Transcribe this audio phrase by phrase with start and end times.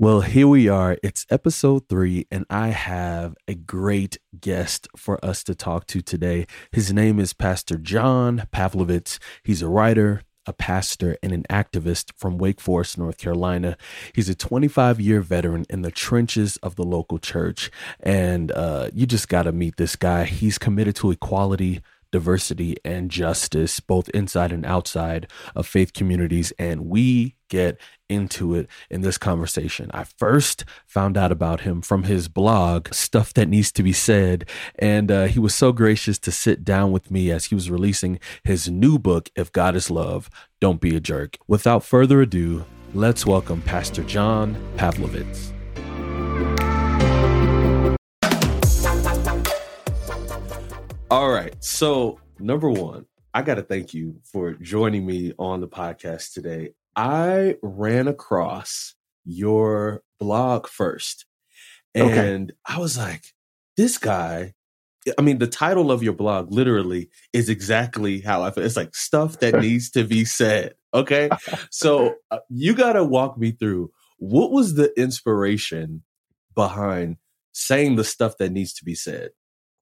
[0.00, 0.96] Well, here we are.
[1.02, 6.46] It's episode three, and I have a great guest for us to talk to today.
[6.70, 9.18] His name is Pastor John Pavlovitz.
[9.42, 13.76] He's a writer, a pastor, and an activist from Wake Forest, North Carolina.
[14.14, 17.68] He's a 25 year veteran in the trenches of the local church.
[17.98, 20.26] And uh, you just got to meet this guy.
[20.26, 26.52] He's committed to equality diversity and justice, both inside and outside of faith communities.
[26.58, 29.90] And we get into it in this conversation.
[29.92, 34.48] I first found out about him from his blog, Stuff That Needs to Be Said.
[34.78, 38.18] And uh, he was so gracious to sit down with me as he was releasing
[38.44, 40.30] his new book, If God is Love,
[40.60, 41.38] Don't Be a Jerk.
[41.46, 45.52] Without further ado, let's welcome Pastor John Pavlovitz.
[51.10, 51.56] All right.
[51.64, 56.74] So, number one, I got to thank you for joining me on the podcast today.
[56.94, 58.94] I ran across
[59.24, 61.24] your blog first,
[61.94, 62.54] and okay.
[62.66, 63.24] I was like,
[63.78, 64.52] this guy.
[65.16, 68.64] I mean, the title of your blog literally is exactly how I feel.
[68.64, 70.74] It's like stuff that needs to be said.
[70.92, 71.30] Okay.
[71.70, 76.02] So, uh, you got to walk me through what was the inspiration
[76.54, 77.16] behind
[77.52, 79.30] saying the stuff that needs to be said?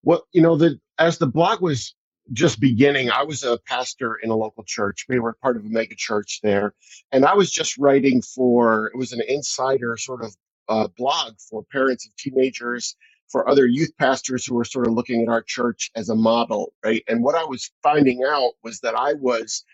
[0.07, 1.97] Well, you know, the as the blog was
[2.35, 5.07] just beginning, I was a pastor in a local church.
[5.11, 6.75] We were part of a mega church there,
[7.12, 10.37] and I was just writing for it was an insider sort of
[10.71, 12.97] uh, blog for parents of teenagers,
[13.29, 16.75] for other youth pastors who were sort of looking at our church as a model,
[16.84, 17.05] right?
[17.09, 19.65] And what I was finding out was that I was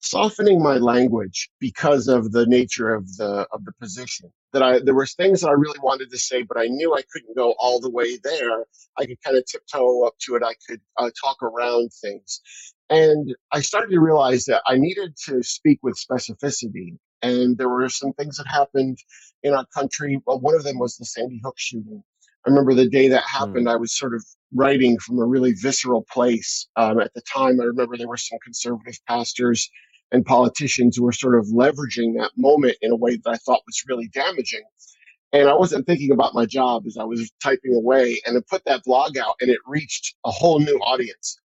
[0.00, 4.30] softening my language because of the nature of the of the position.
[4.52, 7.02] That i there was things that i really wanted to say but i knew i
[7.12, 8.64] couldn't go all the way there.
[8.98, 10.42] I could kind of tiptoe up to it.
[10.42, 12.40] I could uh, talk around things.
[12.90, 16.96] And i started to realize that i needed to speak with specificity.
[17.20, 18.98] And there were some things that happened
[19.42, 20.20] in our country.
[20.26, 22.02] Well one of them was the sandy hook shooting.
[22.46, 23.70] I remember the day that happened, mm.
[23.70, 26.68] I was sort of writing from a really visceral place.
[26.76, 29.68] Um, at the time, I remember there were some conservative pastors
[30.12, 33.82] and politicians were sort of leveraging that moment in a way that I thought was
[33.88, 34.62] really damaging.
[35.32, 38.64] And I wasn't thinking about my job as I was typing away and I put
[38.64, 41.38] that blog out and it reached a whole new audience.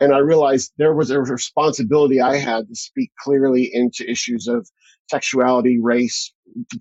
[0.00, 4.68] And I realized there was a responsibility I had to speak clearly into issues of
[5.10, 6.32] sexuality, race,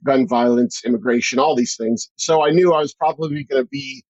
[0.03, 2.09] gun violence, immigration, all these things.
[2.15, 4.03] So I knew I was probably going to be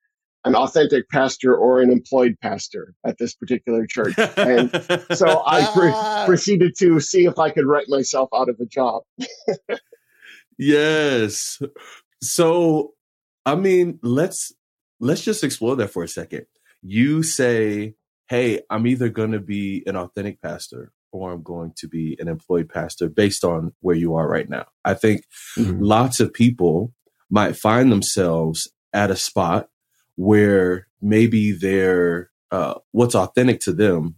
[0.46, 4.18] an authentic pastor or an employed pastor at this particular church.
[4.38, 4.72] And
[5.14, 9.04] so I pre- proceeded to see if I could write myself out of a job.
[10.58, 11.62] yes.
[12.22, 12.94] So,
[13.46, 14.54] I mean, let's
[15.00, 16.46] let's just explore that for a second.
[16.82, 17.96] You say,
[18.30, 22.28] "Hey, I'm either going to be an authentic pastor or I'm going to be an
[22.28, 25.26] employed pastor based on where you are right now." I think
[25.58, 25.82] mm-hmm.
[25.82, 26.94] lots of people
[27.30, 29.70] might find themselves at a spot
[30.18, 34.16] where maybe their uh, what's authentic to them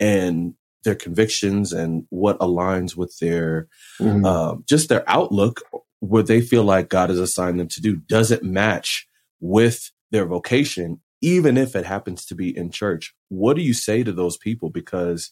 [0.00, 3.68] and their convictions and what aligns with their
[4.00, 4.24] mm-hmm.
[4.24, 5.62] uh, just their outlook
[6.00, 9.06] where they feel like God has assigned them to do doesn't match
[9.40, 13.14] with their vocation, even if it happens to be in church.
[13.28, 14.70] What do you say to those people?
[14.70, 15.30] Because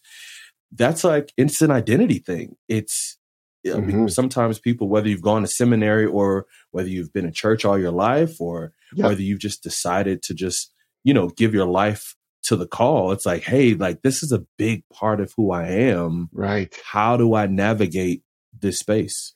[0.70, 2.56] that's like it's an identity thing.
[2.68, 3.18] It's
[3.64, 4.08] mm-hmm.
[4.08, 7.92] sometimes people, whether you've gone to seminary or whether you've been in church all your
[7.92, 9.06] life or yeah.
[9.06, 10.72] whether you've just decided to just,
[11.04, 12.14] you know, give your life
[12.44, 15.68] to the call, it's like, hey, like this is a big part of who I
[15.68, 16.28] am.
[16.32, 16.74] Right.
[16.84, 18.22] How do I navigate
[18.58, 19.34] this space?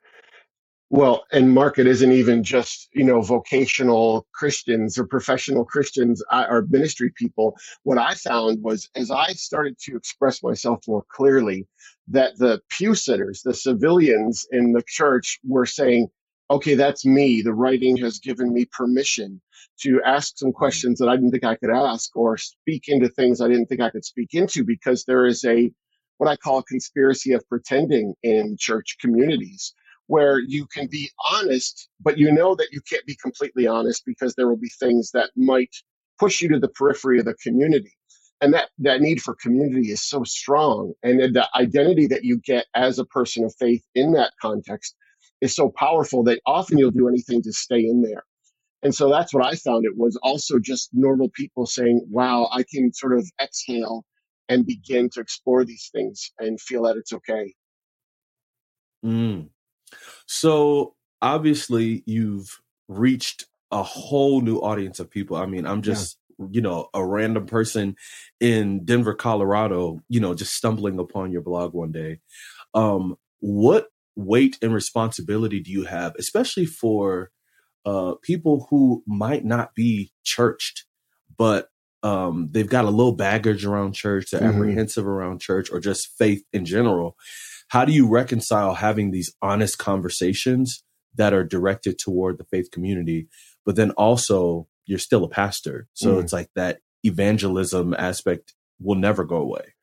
[0.89, 6.47] Well, and Mark, it isn't even just, you know, vocational Christians or professional Christians uh,
[6.49, 7.57] or ministry people.
[7.83, 11.67] What I found was as I started to express myself more clearly,
[12.09, 16.09] that the pew sitters, the civilians in the church were saying,
[16.51, 17.43] okay, that's me.
[17.43, 19.41] The writing has given me permission
[19.81, 20.57] to ask some hmm.
[20.57, 23.81] questions that I didn't think I could ask or speak into things I didn't think
[23.81, 25.73] I could speak into because there is a,
[26.19, 29.75] what I call a conspiracy of pretending in church communities
[30.07, 34.35] where you can be honest, but you know that you can't be completely honest because
[34.35, 35.75] there will be things that might
[36.19, 37.93] push you to the periphery of the community.
[38.41, 40.93] And that that need for community is so strong.
[41.03, 44.95] And the identity that you get as a person of faith in that context
[45.41, 48.25] is so powerful that often you'll do anything to stay in there.
[48.83, 49.87] And so that's what i found.
[49.87, 54.05] It was also just normal people saying wow i can sort of exhale
[54.49, 57.55] and begin to explore these things and feel that it's okay.
[59.05, 59.49] Mm.
[60.27, 66.19] So obviously you've reached a whole new audience of people i mean i'm just
[66.51, 67.97] you know, a random person
[68.41, 72.21] in Denver, Colorado, you know, just stumbling upon your blog one day.
[72.75, 77.31] Um, what weight and responsibility do you have, especially for
[77.85, 80.85] uh, people who might not be churched,
[81.37, 81.69] but
[82.03, 84.59] um, they've got a little baggage around church, they're mm-hmm.
[84.61, 87.17] apprehensive around church, or just faith in general.
[87.69, 90.83] How do you reconcile having these honest conversations
[91.17, 93.29] that are directed toward the faith community,
[93.65, 95.89] but then also you're still a pastor?
[95.95, 96.23] So mm.
[96.23, 99.75] it's like that evangelism aspect will never go away.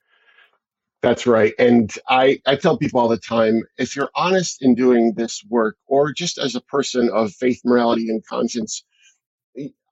[1.02, 1.54] That's right.
[1.60, 5.76] And I, I tell people all the time if you're honest in doing this work,
[5.86, 8.86] or just as a person of faith, morality, and conscience,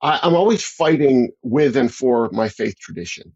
[0.02, 3.34] I, I'm always fighting with and for my faith tradition.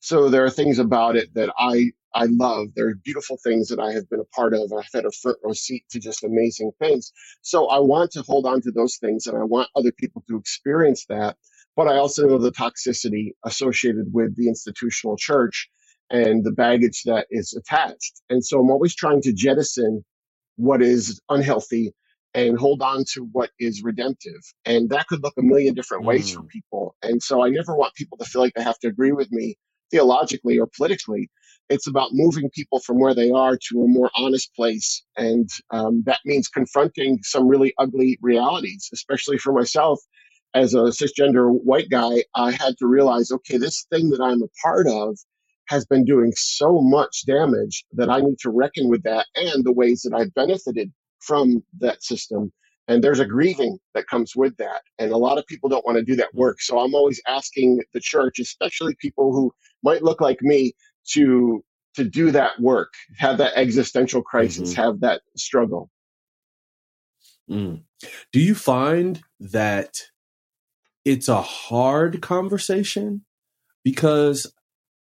[0.00, 2.68] So there are things about it that I I love.
[2.76, 4.72] There are beautiful things that I have been a part of.
[4.72, 7.12] I've had a front row seat to just amazing things.
[7.42, 10.36] So I want to hold on to those things and I want other people to
[10.38, 11.36] experience that.
[11.76, 15.68] But I also know the toxicity associated with the institutional church
[16.10, 18.22] and the baggage that is attached.
[18.30, 20.04] And so I'm always trying to jettison
[20.56, 21.92] what is unhealthy
[22.34, 24.40] and hold on to what is redemptive.
[24.64, 26.36] And that could look a million different ways mm.
[26.36, 26.96] for people.
[27.02, 29.56] And so I never want people to feel like they have to agree with me
[29.90, 31.30] theologically or politically.
[31.70, 35.02] It's about moving people from where they are to a more honest place.
[35.16, 40.00] And um, that means confronting some really ugly realities, especially for myself.
[40.54, 44.48] As a cisgender white guy, I had to realize okay, this thing that I'm a
[44.62, 45.18] part of
[45.68, 49.72] has been doing so much damage that I need to reckon with that and the
[49.72, 52.52] ways that I've benefited from that system.
[52.86, 54.82] And there's a grieving that comes with that.
[54.98, 56.60] And a lot of people don't want to do that work.
[56.60, 59.52] So I'm always asking the church, especially people who
[59.82, 60.74] might look like me,
[61.12, 61.64] to
[61.94, 64.82] to do that work, have that existential crisis, mm-hmm.
[64.82, 65.90] have that struggle.
[67.48, 67.82] Mm.
[68.32, 69.94] Do you find that
[71.04, 73.24] it's a hard conversation?
[73.84, 74.52] Because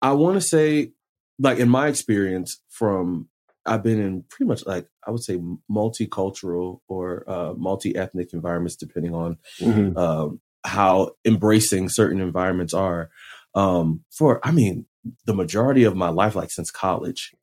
[0.02, 0.92] I want to say,
[1.40, 3.30] like in my experience from
[3.66, 5.40] I've been in pretty much like I would say
[5.72, 9.98] multicultural or uh, multi-ethnic environments, depending on mm-hmm.
[9.98, 13.10] um, how embracing certain environments are.
[13.56, 14.86] Um, for I mean,
[15.26, 17.34] the majority of my life, like since college,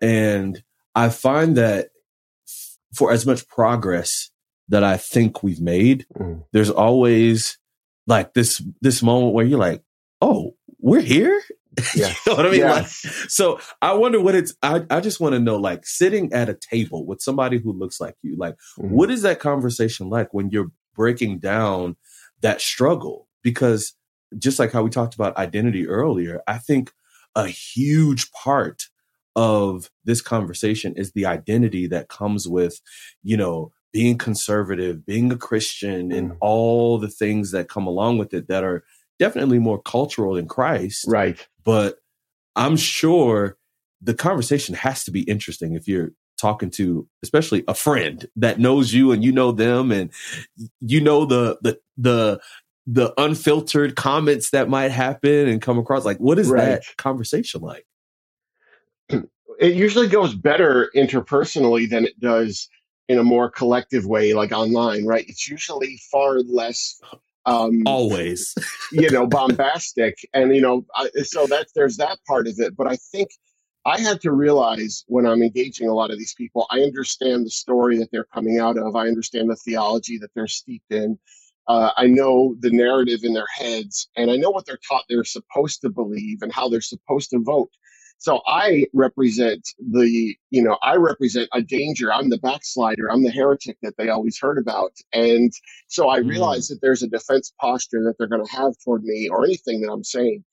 [0.00, 0.62] and
[0.94, 1.88] I find that
[2.94, 4.30] for as much progress
[4.68, 6.44] that I think we've made, mm.
[6.52, 7.58] there's always
[8.06, 9.82] like this this moment where you're like,
[10.20, 11.42] oh, we're here
[11.94, 12.08] yeah.
[12.26, 12.62] you know what I mean?
[12.62, 16.48] Like, so I wonder what it's, I, I just want to know, like sitting at
[16.48, 18.90] a table with somebody who looks like you, like, mm-hmm.
[18.90, 21.96] what is that conversation like when you're breaking down
[22.40, 23.28] that struggle?
[23.42, 23.94] Because
[24.38, 26.92] just like how we talked about identity earlier, I think
[27.34, 28.88] a huge part
[29.34, 32.80] of this conversation is the identity that comes with,
[33.22, 36.16] you know, being conservative, being a Christian, mm.
[36.16, 38.84] and all the things that come along with it that are
[39.18, 41.04] definitely more cultural than Christ.
[41.06, 41.46] Right.
[41.64, 41.98] But
[42.54, 43.56] I'm sure
[44.00, 48.92] the conversation has to be interesting if you're talking to especially a friend that knows
[48.92, 50.10] you and you know them and
[50.80, 52.40] you know the the the
[52.86, 56.64] the unfiltered comments that might happen and come across like what is right.
[56.64, 57.86] that conversation like?
[59.58, 62.68] It usually goes better interpersonally than it does
[63.08, 65.24] in a more collective way like online right?
[65.26, 67.00] It's usually far less
[67.46, 68.54] um, always.
[68.92, 70.18] you know bombastic.
[70.34, 72.76] And you know I, so that there's that part of it.
[72.76, 73.30] But i think
[73.86, 77.50] i had to realize when i'm engaging a lot of these people i understand the
[77.50, 78.94] story that they're coming out of.
[78.94, 81.18] I understand the theology that they're steeped in
[81.68, 85.24] uh, i know the narrative in their heads and i know what they're taught they're
[85.24, 87.70] supposed to believe and how they're supposed to vote
[88.18, 92.12] so I represent the, you know, I represent a danger.
[92.12, 93.10] I'm the backslider.
[93.10, 94.92] I'm the heretic that they always heard about.
[95.12, 95.52] And
[95.88, 96.30] so I mm.
[96.30, 99.82] realize that there's a defense posture that they're going to have toward me or anything
[99.82, 100.44] that I'm saying.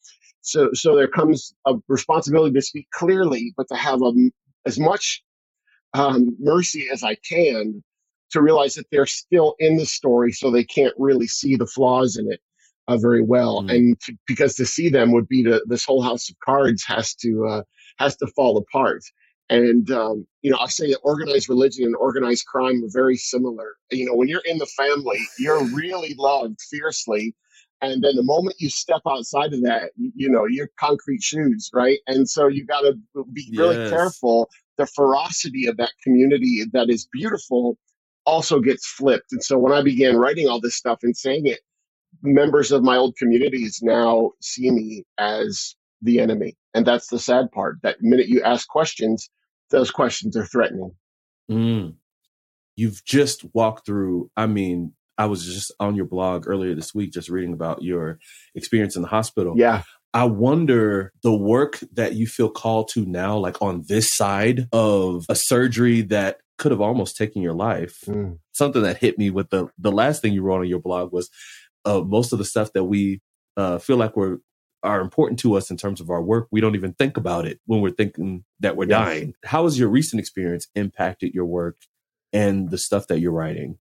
[0.41, 4.11] So, so there comes a responsibility to speak clearly, but to have a,
[4.65, 5.23] as much
[5.93, 7.81] um, mercy as I can
[8.33, 12.17] to realize that they're still in the story, so they can't really see the flaws
[12.17, 12.41] in it
[12.87, 13.73] uh, very well, mm.
[13.73, 17.13] and to, because to see them would be to this whole house of cards has
[17.15, 17.61] to uh,
[17.97, 19.03] has to fall apart.
[19.49, 23.75] And um, you know, I say that organized religion and organized crime are very similar.
[23.91, 27.35] You know, when you're in the family, you're really loved fiercely,
[27.81, 31.69] and then the moment you step outside of that, you, you know, you're concrete shoes,
[31.73, 31.99] right?
[32.07, 32.95] And so you got to
[33.31, 33.91] be really yes.
[33.91, 34.49] careful.
[34.77, 37.77] The ferocity of that community that is beautiful
[38.25, 39.31] also gets flipped.
[39.31, 41.59] And so when I began writing all this stuff and saying it,
[42.21, 46.55] members of my old communities now see me as the enemy.
[46.73, 47.77] And that's the sad part.
[47.83, 49.29] That minute you ask questions,
[49.71, 50.91] those questions are threatening.
[51.49, 51.95] Mm.
[52.75, 57.13] You've just walked through, I mean, I was just on your blog earlier this week,
[57.13, 58.19] just reading about your
[58.55, 59.53] experience in the hospital.
[59.55, 59.83] Yeah.
[60.13, 65.25] I wonder the work that you feel called to now, like on this side of
[65.29, 68.01] a surgery that could have almost taken your life.
[68.07, 68.39] Mm.
[68.53, 71.29] Something that hit me with the the last thing you wrote on your blog was
[71.85, 73.21] uh, most of the stuff that we
[73.57, 74.39] uh, feel like we're
[74.83, 76.47] are important to us in terms of our work.
[76.51, 78.99] We don't even think about it when we're thinking that we're Yes.
[79.05, 79.33] dying.
[79.45, 81.77] How has your recent experience impacted your work
[82.33, 83.77] and the stuff that you're writing?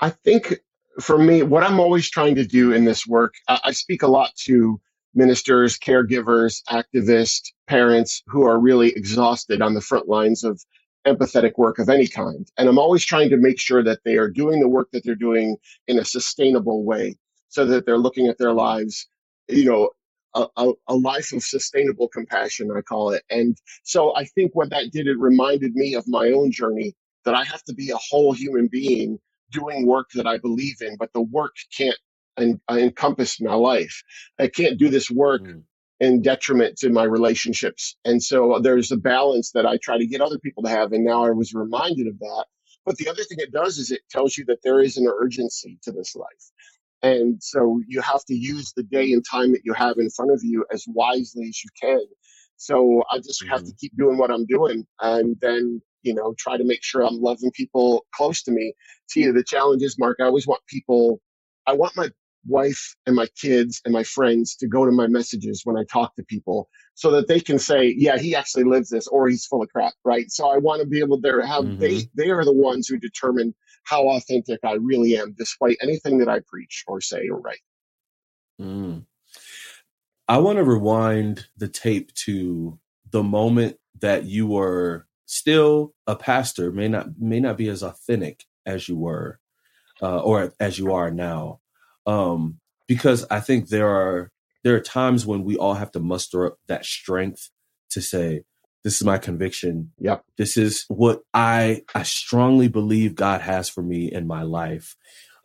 [0.00, 0.60] I think
[1.00, 4.08] for me, what I'm always trying to do in this work, I, I speak a
[4.08, 4.80] lot to
[5.14, 10.60] ministers, caregivers, activists, parents who are really exhausted on the front lines of
[11.06, 12.50] empathetic work of any kind.
[12.58, 15.14] And I'm always trying to make sure that they are doing the work that they're
[15.14, 15.56] doing
[15.88, 17.16] in a sustainable way
[17.48, 19.08] so that they're looking at their lives,
[19.48, 19.90] you know,
[20.34, 23.22] a, a, a life of sustainable compassion, I call it.
[23.30, 26.94] And so I think what that did, it reminded me of my own journey
[27.24, 29.18] that I have to be a whole human being
[29.52, 31.96] doing work that I believe in, but the work can't
[32.38, 34.02] en- encompass my life.
[34.38, 35.62] I can't do this work Mm.
[36.00, 37.96] In detriment to my relationships.
[38.04, 40.92] And so uh, there's a balance that I try to get other people to have.
[40.92, 42.44] And now I was reminded of that.
[42.84, 45.78] But the other thing it does is it tells you that there is an urgency
[45.82, 46.52] to this life.
[47.02, 50.32] And so you have to use the day and time that you have in front
[50.32, 52.00] of you as wisely as you can.
[52.56, 53.76] So I just have to mm-hmm.
[53.80, 57.50] keep doing what I'm doing and then, you know, try to make sure I'm loving
[57.50, 58.72] people close to me.
[59.08, 61.20] See, the challenge is, Mark, I always want people,
[61.66, 62.10] I want my
[62.48, 66.14] wife and my kids and my friends to go to my messages when I talk
[66.16, 69.62] to people so that they can say, yeah, he actually lives this or he's full
[69.62, 70.30] of crap, right?
[70.30, 73.54] So I want to be able to have, they, they are the ones who determine
[73.84, 77.60] how authentic I really am, despite anything that I preach or say or write.
[78.60, 79.04] Mm.
[80.28, 82.78] I want to rewind the tape to
[83.10, 88.44] the moment that you were still a pastor, may not may not be as authentic
[88.64, 89.38] as you were,
[90.02, 91.60] uh, or as you are now,
[92.06, 94.30] um, because I think there are
[94.64, 97.50] there are times when we all have to muster up that strength
[97.90, 98.42] to say,
[98.84, 99.92] "This is my conviction.
[99.98, 100.24] Yep.
[100.38, 104.96] This is what I I strongly believe God has for me in my life."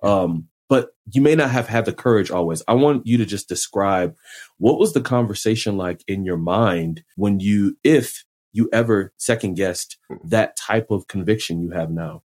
[0.04, 2.64] Um, but you may not have had the courage always.
[2.66, 4.16] I want you to just describe
[4.58, 9.98] what was the conversation like in your mind when you, if you ever second guessed
[10.24, 12.24] that type of conviction you have now.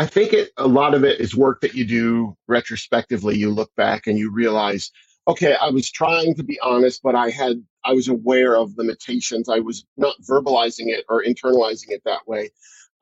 [0.00, 3.36] I think it, a lot of it is work that you do retrospectively.
[3.36, 4.90] You look back and you realize,
[5.28, 9.50] okay, I was trying to be honest, but I had, I was aware of limitations.
[9.50, 12.48] I was not verbalizing it or internalizing it that way.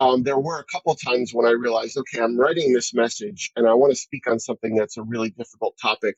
[0.00, 3.68] Um, there were a couple times when I realized, okay, I'm writing this message and
[3.68, 6.16] I want to speak on something that's a really difficult topic.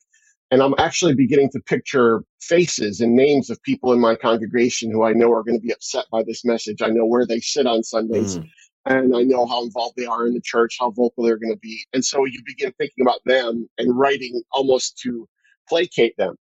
[0.49, 5.03] And I'm actually beginning to picture faces and names of people in my congregation who
[5.03, 6.81] I know are going to be upset by this message.
[6.81, 8.49] I know where they sit on Sundays Mm,
[8.85, 11.59] and I know how involved they are in the church, how vocal they're going to
[11.59, 11.85] be.
[11.93, 15.27] And so you begin thinking about them and writing almost to
[15.69, 16.35] placate them.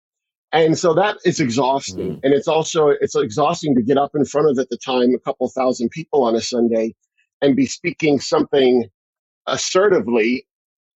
[0.52, 2.16] And so that is exhausting.
[2.16, 5.14] mm, And it's also, it's exhausting to get up in front of at the time
[5.14, 6.96] a couple thousand people on a Sunday
[7.42, 8.86] and be speaking something
[9.48, 10.46] assertively.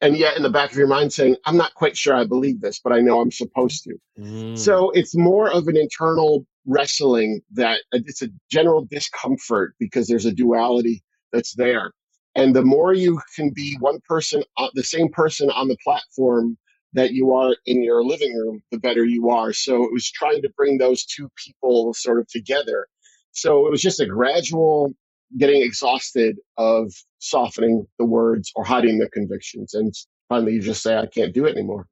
[0.01, 2.61] And yet in the back of your mind saying, I'm not quite sure I believe
[2.61, 3.95] this, but I know I'm supposed to.
[4.19, 10.07] mm, So it's more of an internal wrestling that uh, it's a general discomfort because
[10.07, 11.91] there's a duality that's there.
[12.35, 16.57] And the more you can be one person, uh, the same person on the platform
[16.93, 19.51] that you are in your living room, the better you are.
[19.53, 22.87] So it was trying to bring those two people sort of together.
[23.31, 24.93] So it was just a gradual
[25.37, 29.73] getting exhausted of softening the words or hiding the convictions.
[29.73, 29.93] And
[30.29, 31.87] finally, you just say, I can't do it anymore.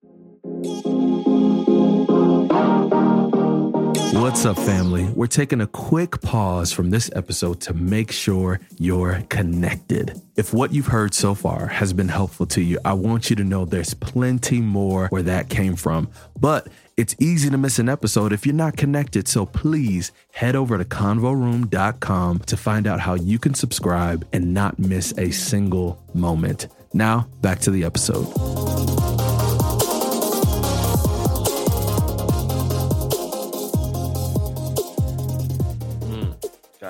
[4.21, 5.05] What's up, family?
[5.05, 10.21] We're taking a quick pause from this episode to make sure you're connected.
[10.35, 13.43] If what you've heard so far has been helpful to you, I want you to
[13.43, 16.07] know there's plenty more where that came from.
[16.39, 20.77] But it's easy to miss an episode if you're not connected, so please head over
[20.77, 26.67] to convoroom.com to find out how you can subscribe and not miss a single moment.
[26.93, 29.00] Now, back to the episode.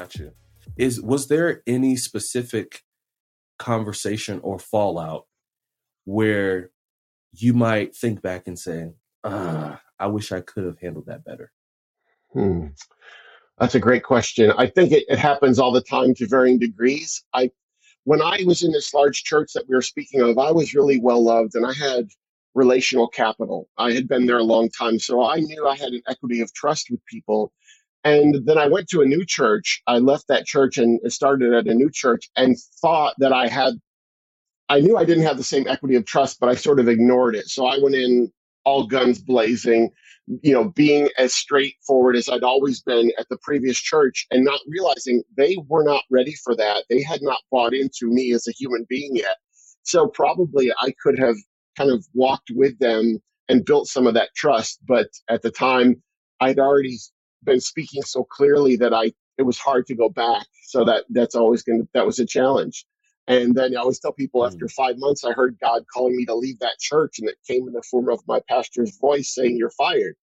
[0.01, 0.33] Gotcha.
[0.77, 2.81] Is was there any specific
[3.59, 5.25] conversation or fallout
[6.05, 6.71] where
[7.33, 8.93] you might think back and say,
[9.23, 11.51] ah, I wish I could have handled that better?
[12.33, 12.67] Hmm.
[13.59, 14.51] That's a great question.
[14.57, 17.23] I think it, it happens all the time to varying degrees.
[17.35, 17.51] I,
[18.05, 20.99] when I was in this large church that we were speaking of, I was really
[20.99, 22.09] well loved and I had
[22.55, 23.69] relational capital.
[23.77, 26.51] I had been there a long time, so I knew I had an equity of
[26.53, 27.53] trust with people.
[28.03, 29.81] And then I went to a new church.
[29.87, 33.75] I left that church and started at a new church and thought that I had,
[34.69, 37.35] I knew I didn't have the same equity of trust, but I sort of ignored
[37.35, 37.47] it.
[37.47, 38.31] So I went in
[38.65, 39.91] all guns blazing,
[40.27, 44.59] you know, being as straightforward as I'd always been at the previous church and not
[44.67, 46.85] realizing they were not ready for that.
[46.89, 49.37] They had not bought into me as a human being yet.
[49.83, 51.35] So probably I could have
[51.77, 54.79] kind of walked with them and built some of that trust.
[54.87, 56.01] But at the time,
[56.39, 56.97] I'd already
[57.43, 60.45] been speaking so clearly that I it was hard to go back.
[60.67, 62.85] So that that's always going to that was a challenge.
[63.27, 64.71] And then I always tell people after Mm.
[64.73, 67.73] five months, I heard God calling me to leave that church, and it came in
[67.73, 70.15] the form of my pastor's voice saying, "You're fired."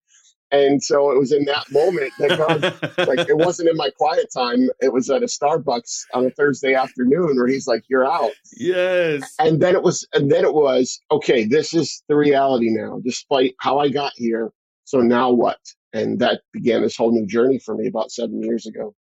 [0.51, 2.73] And so it was in that moment that God,
[3.07, 4.67] like, it wasn't in my quiet time.
[4.81, 9.35] It was at a Starbucks on a Thursday afternoon where He's like, "You're out." yes.
[9.39, 13.53] And then it was, and then it was, okay, this is the reality now, despite
[13.59, 14.51] how I got here.
[14.89, 15.59] So now what?
[15.93, 18.95] And that began this whole new journey for me about seven years ago.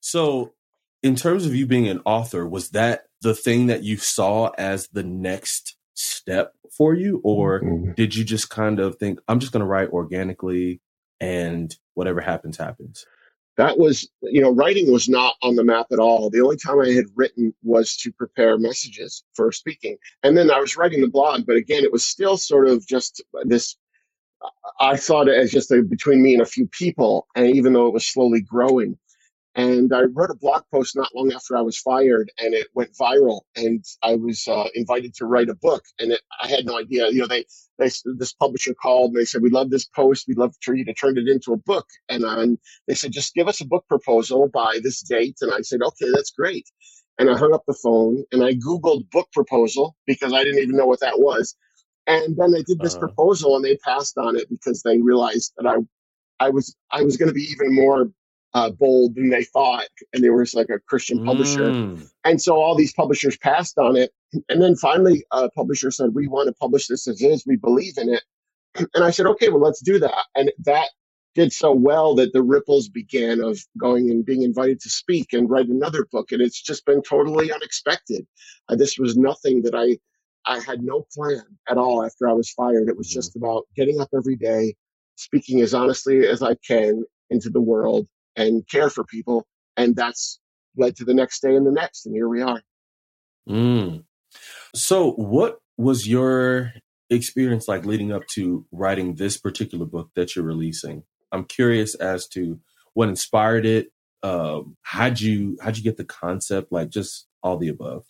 [0.00, 0.52] So,
[1.02, 4.88] in terms of you being an author, was that the thing that you saw as
[4.88, 7.22] the next step for you?
[7.24, 7.96] Or Mhm.
[7.96, 10.82] did you just kind of think, I'm just going to write organically
[11.20, 13.06] and whatever happens, happens?
[13.56, 16.28] That was, you know, writing was not on the map at all.
[16.28, 19.96] The only time I had written was to prepare messages for speaking.
[20.22, 23.22] And then I was writing the blog, but again, it was still sort of just
[23.44, 23.76] this
[24.80, 27.88] I saw it as just a, between me and a few people, and even though
[27.88, 28.98] it was slowly growing.
[29.56, 32.94] And I wrote a blog post not long after I was fired, and it went
[32.94, 33.42] viral.
[33.56, 37.10] And I was uh, invited to write a book, and it, I had no idea.
[37.10, 37.44] You know, they,
[37.78, 40.26] they this publisher called and they said, "We love this post.
[40.28, 42.58] We'd love for you to turn it into a book." And um,
[42.88, 46.10] they said, "Just give us a book proposal by this date." And I said, "Okay,
[46.14, 46.66] that's great."
[47.18, 50.76] And I hung up the phone and I googled book proposal because I didn't even
[50.76, 51.56] know what that was.
[52.06, 55.52] And then they did this Uh, proposal and they passed on it because they realized
[55.56, 55.76] that I
[56.40, 58.10] I was I was going to be even more
[58.54, 61.70] uh, bold than they thought, and they were just like a Christian publisher.
[61.70, 64.12] mm, And so all these publishers passed on it,
[64.48, 67.46] and then finally a publisher said, "We want to publish this as is.
[67.46, 68.22] We believe in it."
[68.94, 70.88] And I said, "Okay, well let's do that." And that
[71.34, 75.48] did so well that the ripples began of going and being invited to speak and
[75.48, 78.26] write another book, and it's just been totally unexpected.
[78.68, 79.98] Uh, this was nothing that I
[80.46, 82.88] I had no plan at all after I was fired.
[82.88, 83.14] It was mhm.
[83.14, 84.74] just about getting up every day,
[85.16, 89.46] speaking as honestly as I can into the world and care for people.
[89.76, 90.40] And that's
[90.76, 92.06] led to the next day and the next.
[92.06, 92.60] And here we are.
[93.48, 94.04] Mm.
[94.74, 96.72] So, what was your
[97.10, 101.04] experience like leading up to writing this particular book that you're releasing?
[101.32, 102.60] I'm curious as to
[102.94, 103.88] what inspired it.
[104.22, 106.70] Um, how'd you how'd you get the concept?
[106.70, 108.04] Like just all the above.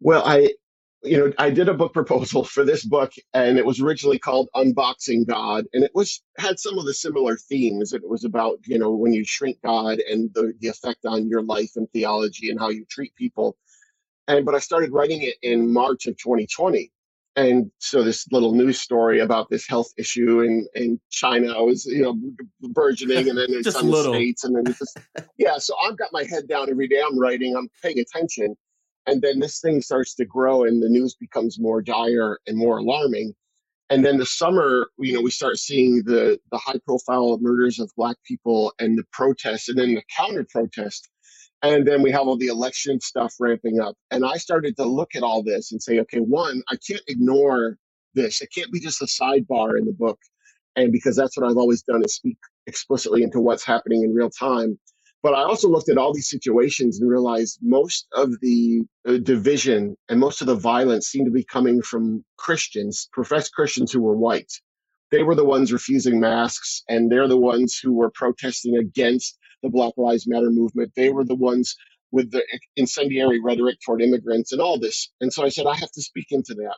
[0.00, 0.54] Well, I,
[1.02, 4.48] you know, I did a book proposal for this book and it was originally called
[4.54, 5.64] Unboxing God.
[5.72, 7.92] And it was, had some of the similar themes.
[7.92, 11.42] It was about, you know, when you shrink God and the, the effect on your
[11.42, 13.56] life and theology and how you treat people.
[14.28, 16.92] And, but I started writing it in March of 2020.
[17.36, 22.02] And so this little news story about this health issue in, in China was, you
[22.02, 22.18] know,
[22.60, 24.02] burgeoning and then it's on the.
[24.02, 24.98] States and then it's just,
[25.38, 25.56] yeah.
[25.56, 27.00] So I've got my head down every day.
[27.00, 28.56] I'm writing, I'm paying attention.
[29.06, 32.78] And then this thing starts to grow and the news becomes more dire and more
[32.78, 33.34] alarming.
[33.88, 37.90] And then the summer, you know, we start seeing the, the high profile murders of
[37.96, 41.08] black people and the protests and then the counter protest.
[41.62, 43.96] And then we have all the election stuff ramping up.
[44.10, 47.76] And I started to look at all this and say, okay, one, I can't ignore
[48.14, 48.40] this.
[48.40, 50.18] It can't be just a sidebar in the book.
[50.76, 54.30] And because that's what I've always done is speak explicitly into what's happening in real
[54.30, 54.78] time.
[55.22, 59.96] But I also looked at all these situations and realized most of the uh, division
[60.08, 64.16] and most of the violence seemed to be coming from Christians, professed Christians who were
[64.16, 64.52] white.
[65.10, 69.68] They were the ones refusing masks, and they're the ones who were protesting against the
[69.68, 70.92] Black Lives Matter movement.
[70.94, 71.76] They were the ones
[72.12, 72.42] with the
[72.76, 75.10] incendiary rhetoric toward immigrants and all this.
[75.20, 76.76] And so I said, I have to speak into that.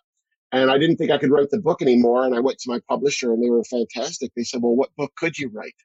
[0.51, 2.25] And I didn't think I could write the book anymore.
[2.25, 4.33] And I went to my publisher, and they were fantastic.
[4.35, 5.77] They said, Well, what book could you write?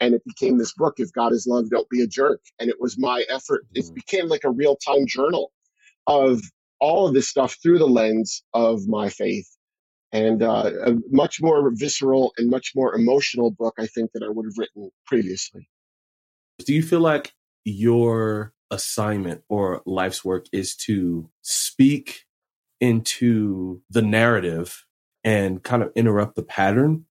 [0.00, 2.80] And it became this book if god is love don't be a jerk and it
[2.80, 3.94] was my effort it Mhm.
[3.94, 5.52] became like a real-time journal
[6.06, 6.40] of
[6.80, 9.48] all of this stuff through the lens of my faith
[10.12, 14.28] and uh, a much more visceral and much more emotional book i think that i
[14.28, 15.68] would have written previously
[16.66, 17.32] Do you feel like
[17.64, 22.26] your assignment or life's work is to speak
[22.80, 24.86] into the narrative
[25.24, 27.04] and kind of interrupt the pattern?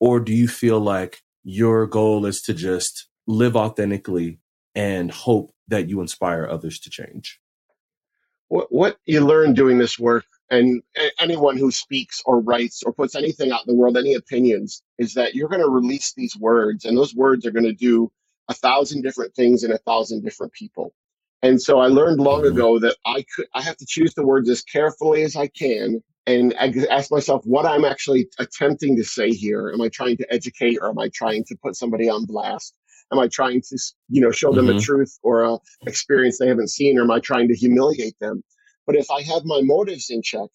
[0.00, 4.40] Or do you feel like your goal is to just live authentically
[4.74, 7.40] and hope that you inspire others to change?
[8.48, 10.82] what, what you learn doing this work and
[11.18, 15.14] anyone who speaks or writes or puts anything out in the world any opinions is
[15.14, 18.10] that you're going to release these words and those words are going to do
[18.48, 20.92] a thousand different things in a thousand different people
[21.44, 22.56] And so I learned long mm-hmm.
[22.56, 26.02] ago that I could I have to choose the words as carefully as I can
[26.26, 29.70] and ask myself what I'm actually attempting to say here.
[29.70, 32.74] Am I trying to educate or am I trying to put somebody on blast?
[33.12, 33.78] Am I trying to,
[34.08, 34.78] you know, show them mm-hmm.
[34.78, 38.42] a truth or a experience they haven't seen, or am I trying to humiliate them?
[38.86, 40.48] But if I have my motives in check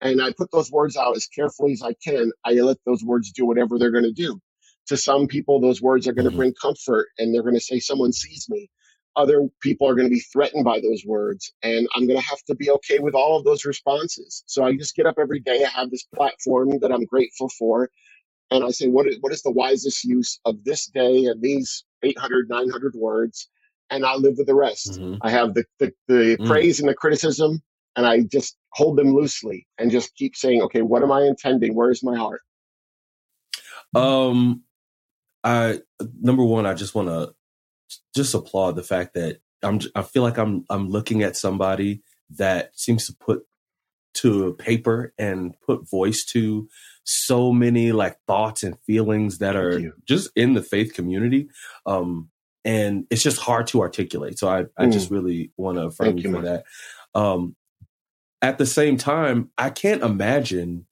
[0.00, 3.30] and I put those words out as carefully as I can, I let those words
[3.30, 4.40] do whatever they're going to do.
[4.86, 6.38] To some people, those words are going to mm-hmm.
[6.38, 8.70] bring comfort and they're going to say, Someone sees me.
[9.16, 11.52] Other people are going to be threatened by those words.
[11.62, 14.44] And I'm going to have to be okay with all of those responses.
[14.46, 15.64] So I just get up every day.
[15.64, 17.90] I have this platform that I'm grateful for.
[18.50, 21.84] And I say, what is, what is the wisest use of this day and these
[22.02, 23.48] 800, 900 words?
[23.90, 24.92] And I live with the rest.
[24.92, 25.16] Mm-hmm.
[25.22, 26.46] I have the, the, the mm.
[26.46, 27.60] praise and the criticism,
[27.96, 31.74] and I just hold them loosely and just keep saying, okay, what am I intending?
[31.74, 32.42] Where's my heart?
[33.94, 34.62] Um,
[35.42, 35.80] I
[36.20, 37.34] number one, I just want to
[38.14, 39.80] just applaud the fact that I'm.
[39.94, 40.64] I feel like I'm.
[40.70, 43.42] I'm looking at somebody that seems to put
[44.12, 46.68] to paper and put voice to
[47.04, 51.48] so many like thoughts and feelings that are just in the faith community.
[51.86, 52.30] Um,
[52.64, 54.38] and it's just hard to articulate.
[54.38, 54.92] So I, I mm.
[54.92, 56.64] just really want to affirm you for that.
[57.14, 57.56] Um,
[58.42, 60.86] at the same time, I can't imagine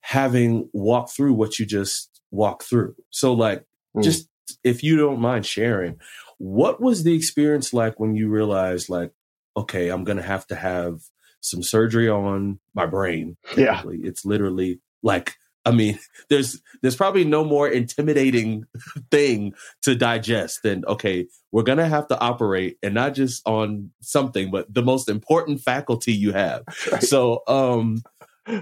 [0.00, 2.94] having walked through what you just walked through.
[3.10, 3.64] So, like,
[3.96, 4.02] mm.
[4.02, 4.28] just
[4.64, 5.98] if you don't mind sharing,
[6.40, 9.12] what was the experience like when you realized, like,
[9.58, 11.00] okay, I'm going to have to have
[11.42, 13.36] some surgery on my brain?
[13.58, 13.82] Yeah.
[13.86, 15.34] It's literally like,
[15.66, 15.98] I mean,
[16.30, 18.64] there's there's probably no more intimidating
[19.10, 24.50] thing to digest than okay, we're gonna have to operate and not just on something,
[24.50, 26.62] but the most important faculty you have.
[26.90, 27.02] Right.
[27.02, 28.02] So, um,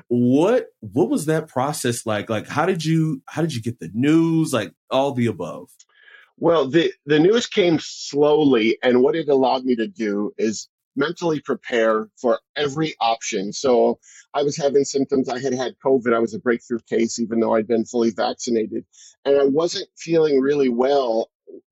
[0.08, 2.28] what what was that process like?
[2.28, 4.52] Like, how did you how did you get the news?
[4.52, 5.70] Like all the above.
[6.40, 11.40] Well, the the news came slowly, and what it allowed me to do is mentally
[11.40, 13.52] prepare for every option.
[13.52, 13.98] So
[14.34, 15.28] I was having symptoms.
[15.28, 16.14] I had had COVID.
[16.14, 18.84] I was a breakthrough case, even though I'd been fully vaccinated.
[19.24, 21.30] And I wasn't feeling really well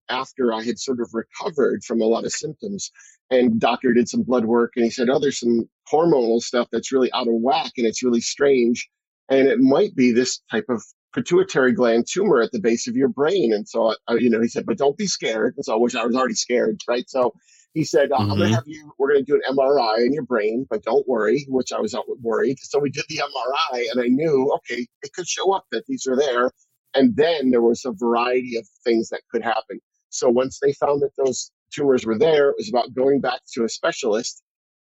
[0.08, 2.92] after I had sort of recovered from a lot of symptoms.
[3.30, 6.92] And doctor did some blood work and he said, oh, there's some hormonal stuff that's
[6.92, 8.88] really out of whack and it's really strange.
[9.28, 13.08] And it might be this type of pituitary gland tumor at the base of your
[13.08, 13.52] brain.
[13.52, 15.54] And so, uh, you know, he said, but don't be scared.
[15.56, 17.08] And so I wish I was already scared, right?
[17.08, 17.32] So
[17.74, 18.32] he said, uh, mm-hmm.
[18.32, 20.82] I'm going to have you, we're going to do an MRI in your brain, but
[20.82, 22.58] don't worry, which I was worried.
[22.60, 26.06] So we did the MRI and I knew, okay, it could show up that these
[26.06, 26.50] are there.
[26.94, 29.80] And then there was a variety of things that could happen.
[30.08, 33.64] So once they found that those tumors were there, it was about going back to
[33.64, 34.42] a specialist,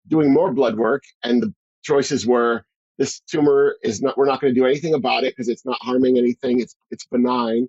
[0.08, 1.04] doing more blood work.
[1.24, 2.64] And the choices were
[2.98, 5.78] this tumor is not, we're not going to do anything about it because it's not
[5.80, 6.60] harming anything.
[6.60, 7.68] It's, it's benign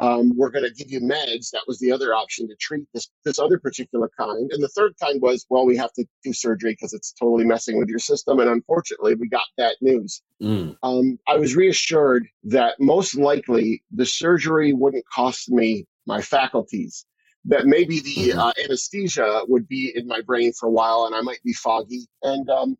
[0.00, 1.50] um, we're going to give you meds.
[1.50, 4.50] That was the other option to treat this this other particular kind.
[4.52, 7.78] And the third kind was, well, we have to do surgery because it's totally messing
[7.78, 8.38] with your system.
[8.38, 10.22] And unfortunately, we got that news.
[10.42, 10.76] Mm.
[10.82, 17.04] Um, I was reassured that most likely the surgery wouldn't cost me my faculties.
[17.44, 18.38] That maybe the mm-hmm.
[18.38, 22.06] uh, anesthesia would be in my brain for a while, and I might be foggy.
[22.22, 22.76] And um,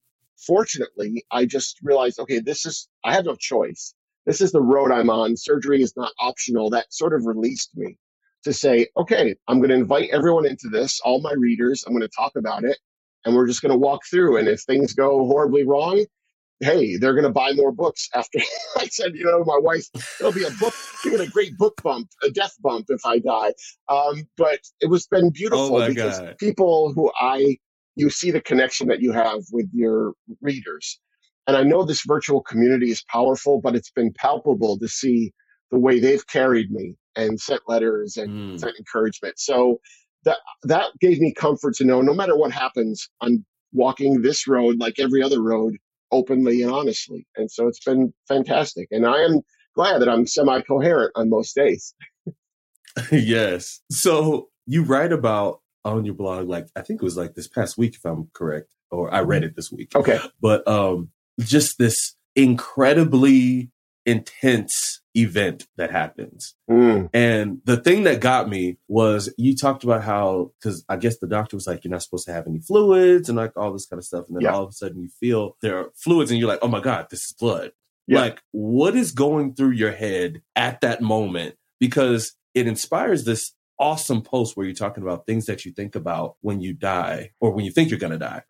[0.47, 3.95] fortunately, I just realized, okay, this is I have no choice
[4.29, 5.39] this is the road I'm on.
[5.39, 6.69] Surgery is not optional.
[6.69, 7.97] That sort of released me
[8.45, 11.83] to say, okay, I'm going to invite everyone into this, all my readers.
[11.87, 12.77] I'm going to talk about it
[13.25, 14.37] and we're just going to walk through.
[14.37, 16.05] And if things go horribly wrong,
[16.61, 18.39] hey, they're going to buy more books after
[18.77, 19.87] I said, you know, my wife,
[20.19, 20.75] there'll be a book,
[21.07, 23.55] even a great book bump, a death bump if I die.
[23.89, 26.37] Um, but it was been beautiful oh because God.
[26.39, 27.57] people who I,
[27.99, 31.01] you see the connection that you have with your readers.
[31.47, 35.33] And I know this virtual community is powerful, but it's been palpable to see
[35.71, 38.61] the way they've carried me and sent letters and mm.
[38.61, 39.39] sent encouragement.
[39.39, 39.81] So
[40.25, 44.79] that that gave me comfort to know no matter what happens, I'm walking this road
[44.79, 45.77] like every other road
[46.13, 47.27] openly and honestly.
[47.37, 48.89] And so it's been fantastic.
[48.91, 49.41] And I am
[49.75, 51.95] glad that I'm semi coherent on most days.
[53.13, 53.81] yes.
[53.91, 57.79] So you write about on your blog, like I think it was like this past
[57.79, 59.95] week, if I'm correct, or I read it this week.
[59.95, 60.19] Okay.
[60.41, 61.11] But um
[61.41, 63.71] just this incredibly
[64.07, 66.55] intense event that happens.
[66.71, 67.11] Mm.
[67.13, 71.27] And the thing that got me was you talked about how, because I guess the
[71.27, 73.99] doctor was like, you're not supposed to have any fluids and like all this kind
[73.99, 74.27] of stuff.
[74.27, 74.53] And then yeah.
[74.53, 77.09] all of a sudden you feel there are fluids and you're like, oh my God,
[77.11, 77.73] this is blood.
[78.07, 78.21] Yeah.
[78.21, 81.57] Like, what is going through your head at that moment?
[81.79, 86.37] Because it inspires this awesome post where you're talking about things that you think about
[86.41, 88.43] when you die or when you think you're going to die.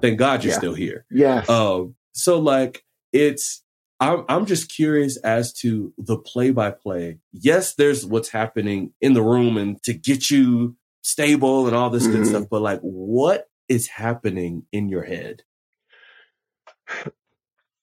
[0.00, 0.58] Thank God you're yeah.
[0.58, 1.06] still here.
[1.10, 1.44] Yeah.
[1.48, 3.62] Um, so like it's
[4.00, 7.18] I'm I'm just curious as to the play by play.
[7.32, 12.04] Yes, there's what's happening in the room and to get you stable and all this
[12.04, 12.16] mm-hmm.
[12.16, 15.42] good stuff, but like what is happening in your head?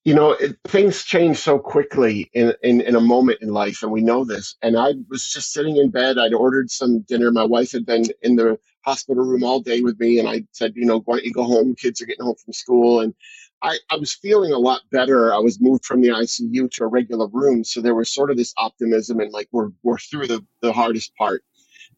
[0.06, 3.92] You know, it, things change so quickly in, in, in a moment in life, and
[3.92, 4.56] we know this.
[4.62, 6.18] And I was just sitting in bed.
[6.18, 7.32] I'd ordered some dinner.
[7.32, 10.74] My wife had been in the hospital room all day with me, and I said,
[10.76, 11.76] you know, why don't you go home?
[11.76, 13.14] Kids are getting home from school, and
[13.62, 15.34] I, I was feeling a lot better.
[15.34, 18.36] I was moved from the ICU to a regular room, so there was sort of
[18.36, 21.44] this optimism and like we're we're through the the hardest part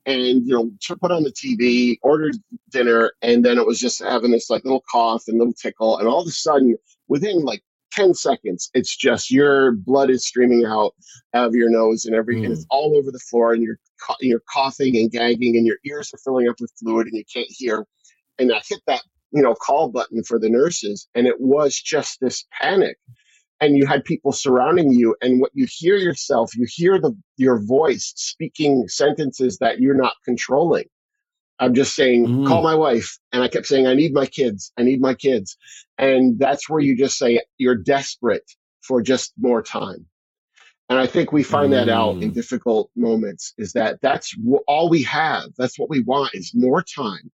[0.05, 2.35] and you know put on the tv ordered
[2.69, 6.07] dinner and then it was just having this like little cough and little tickle and
[6.07, 6.75] all of a sudden
[7.07, 7.63] within like
[7.95, 10.93] 10 seconds, it's just your blood is streaming out
[11.33, 12.51] of your nose and every, mm.
[12.51, 13.79] it's all over the floor and you're,
[14.19, 17.47] you're coughing and gagging and your ears are filling up with fluid and you can't
[17.49, 17.85] hear.
[18.37, 22.19] And I hit that, you know, call button for the nurses and it was just
[22.19, 22.97] this panic.
[23.61, 27.59] And you had people surrounding you and what you hear yourself, you hear the, your
[27.65, 30.85] voice speaking sentences that you're not controlling
[31.59, 32.47] I'm just saying, mm.
[32.47, 33.17] call my wife.
[33.31, 34.71] And I kept saying, I need my kids.
[34.77, 35.57] I need my kids.
[35.97, 38.49] And that's where you just say you're desperate
[38.81, 40.05] for just more time.
[40.89, 41.75] And I think we find mm.
[41.75, 42.33] that out in mm.
[42.33, 44.35] difficult moments is that that's
[44.67, 45.45] all we have.
[45.57, 47.31] That's what we want is more time.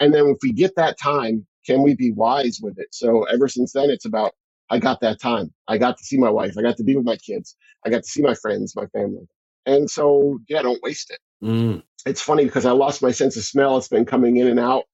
[0.00, 2.88] And then if we get that time, can we be wise with it?
[2.90, 4.32] So ever since then, it's about,
[4.70, 5.52] I got that time.
[5.68, 6.54] I got to see my wife.
[6.58, 7.56] I got to be with my kids.
[7.84, 9.26] I got to see my friends, my family.
[9.64, 11.20] And so, yeah, don't waste it.
[11.44, 13.76] Mm it's funny because I lost my sense of smell.
[13.76, 14.84] It's been coming in and out.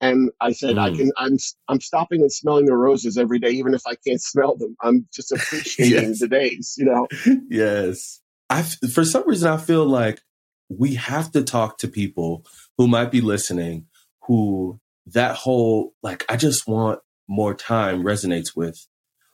[0.00, 0.80] And I said, mm.
[0.80, 1.38] I can, I'm,
[1.68, 4.76] I'm stopping and smelling the roses every day, even if I can't smell them.
[4.82, 6.20] I'm just appreciating yes.
[6.20, 7.06] the days, you know?
[7.48, 8.20] Yes.
[8.50, 10.20] I, for some reason, I feel like
[10.68, 12.44] we have to talk to people
[12.76, 13.86] who might be listening
[14.22, 18.86] who that whole, like, I just want more time resonates with.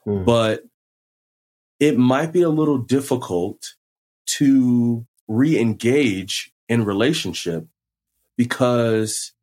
[0.07, 0.25] Mm.
[0.25, 0.63] But
[1.79, 3.73] it might be a little difficult
[4.37, 7.67] to re engage in relationship
[8.37, 9.33] because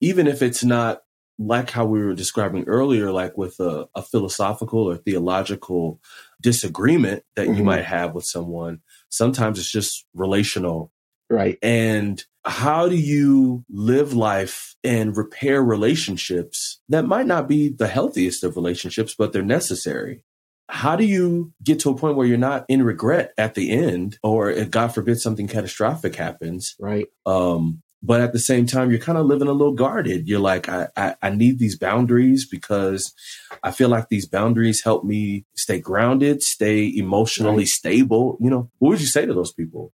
[0.00, 1.02] even if it's not
[1.38, 6.00] like how we were describing earlier, like with a, a philosophical or theological
[6.40, 7.58] disagreement that mm-hmm.
[7.58, 10.92] you might have with someone, sometimes it's just relational.
[11.30, 11.58] Right.
[11.62, 18.44] And how do you live life and repair relationships that might not be the healthiest
[18.44, 20.24] of relationships, but they're necessary?
[20.70, 24.18] How do you get to a point where you're not in regret at the end
[24.22, 27.06] or if god forbid something catastrophic happens right.
[27.26, 30.26] um but at the same time you're kind of living a little guarded.
[30.26, 33.12] You're like I, I, I need these boundaries because
[33.62, 37.66] i feel like these boundaries help me stay grounded stay emotionally right.
[37.66, 38.38] stable.
[38.40, 39.92] You know what would you say to those people?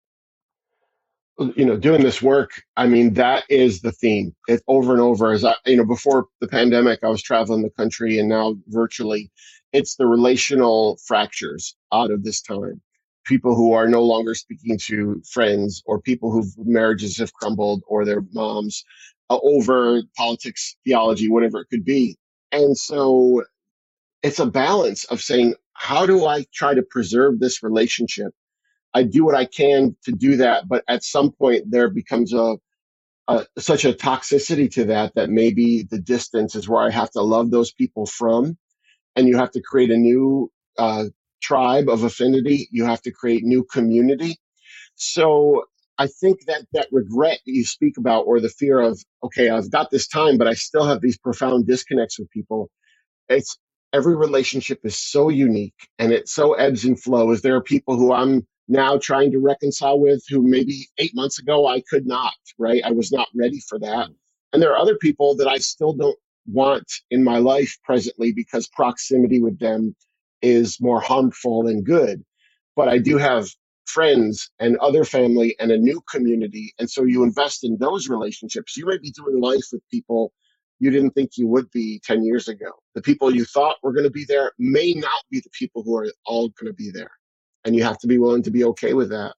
[1.56, 4.36] You know doing this work i mean that is the theme.
[4.48, 7.70] It over and over as i you know before the pandemic i was traveling the
[7.70, 9.32] country and now virtually
[9.74, 12.82] it's the relational fractures out of this time.
[13.26, 18.04] People who are no longer speaking to friends or people whose marriages have crumbled or
[18.04, 18.84] their moms
[19.30, 22.18] uh, over politics, theology, whatever it could be.
[22.52, 23.44] And so
[24.24, 28.34] it's a balance of saying, how do I try to preserve this relationship?
[28.94, 32.58] I do what I can to do that, but at some point there becomes a,
[33.28, 37.22] a such a toxicity to that that maybe the distance is where I have to
[37.22, 38.58] love those people from
[39.16, 41.06] and you have to create a new uh,
[41.42, 42.68] tribe of affinity.
[42.72, 44.38] You have to create new community.
[44.96, 45.66] So
[45.98, 49.72] I think that that regret that you speak about, or the fear of, okay, I've
[49.72, 52.70] got this time, but I still have these profound disconnects with people.
[53.30, 53.58] It's
[53.94, 57.42] every relationship is so unique and it so ebbs and flows.
[57.42, 61.68] There are people who I'm now trying to reconcile with who maybe eight months ago
[61.68, 62.82] I could not, right?
[62.86, 64.10] I was not ready for that.
[64.54, 68.68] And there are other people that I still don't want in my life presently because
[68.68, 69.96] proximity with them
[70.42, 72.24] is more harmful than good.
[72.76, 73.48] But I do have
[73.86, 76.74] friends and other family and a new community.
[76.80, 78.78] And so you invest in those relationships.
[78.78, 80.32] You may be doing life with people
[80.82, 82.72] you didn't think you would be 10 years ago.
[82.96, 85.96] The people you thought were going to be there may not be the people who
[85.96, 87.12] are all going to be there.
[87.64, 89.36] And you have to be willing to be okay with that.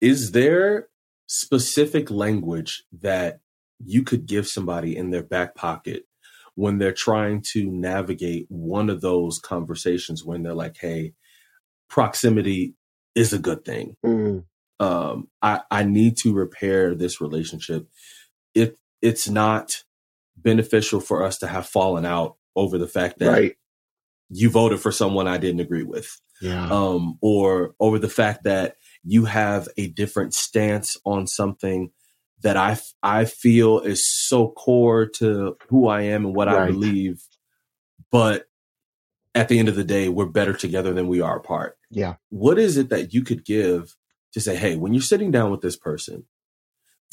[0.00, 0.88] Is there
[1.28, 3.38] specific language that
[3.84, 6.04] you could give somebody in their back pocket
[6.54, 11.12] when they're trying to navigate one of those conversations when they're like, hey,
[11.88, 12.74] proximity
[13.14, 13.96] is a good thing.
[14.04, 14.44] Mm.
[14.80, 17.88] Um, I, I need to repair this relationship.
[18.54, 19.84] If it's not
[20.36, 23.56] beneficial for us to have fallen out over the fact that right.
[24.28, 26.20] you voted for someone I didn't agree with.
[26.40, 26.68] Yeah.
[26.70, 31.90] Um, or over the fact that you have a different stance on something
[32.42, 36.62] that I I feel is so core to who I am and what right.
[36.62, 37.22] I believe.
[38.10, 38.46] But
[39.34, 41.76] at the end of the day, we're better together than we are apart.
[41.90, 42.14] Yeah.
[42.30, 43.94] What is it that you could give
[44.32, 46.24] to say, hey, when you're sitting down with this person,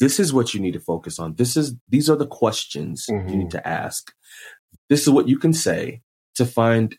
[0.00, 1.34] this is what you need to focus on.
[1.34, 3.30] This is these are the questions Mhm.
[3.30, 4.12] you need to ask.
[4.88, 6.02] This is what you can say
[6.34, 6.96] to find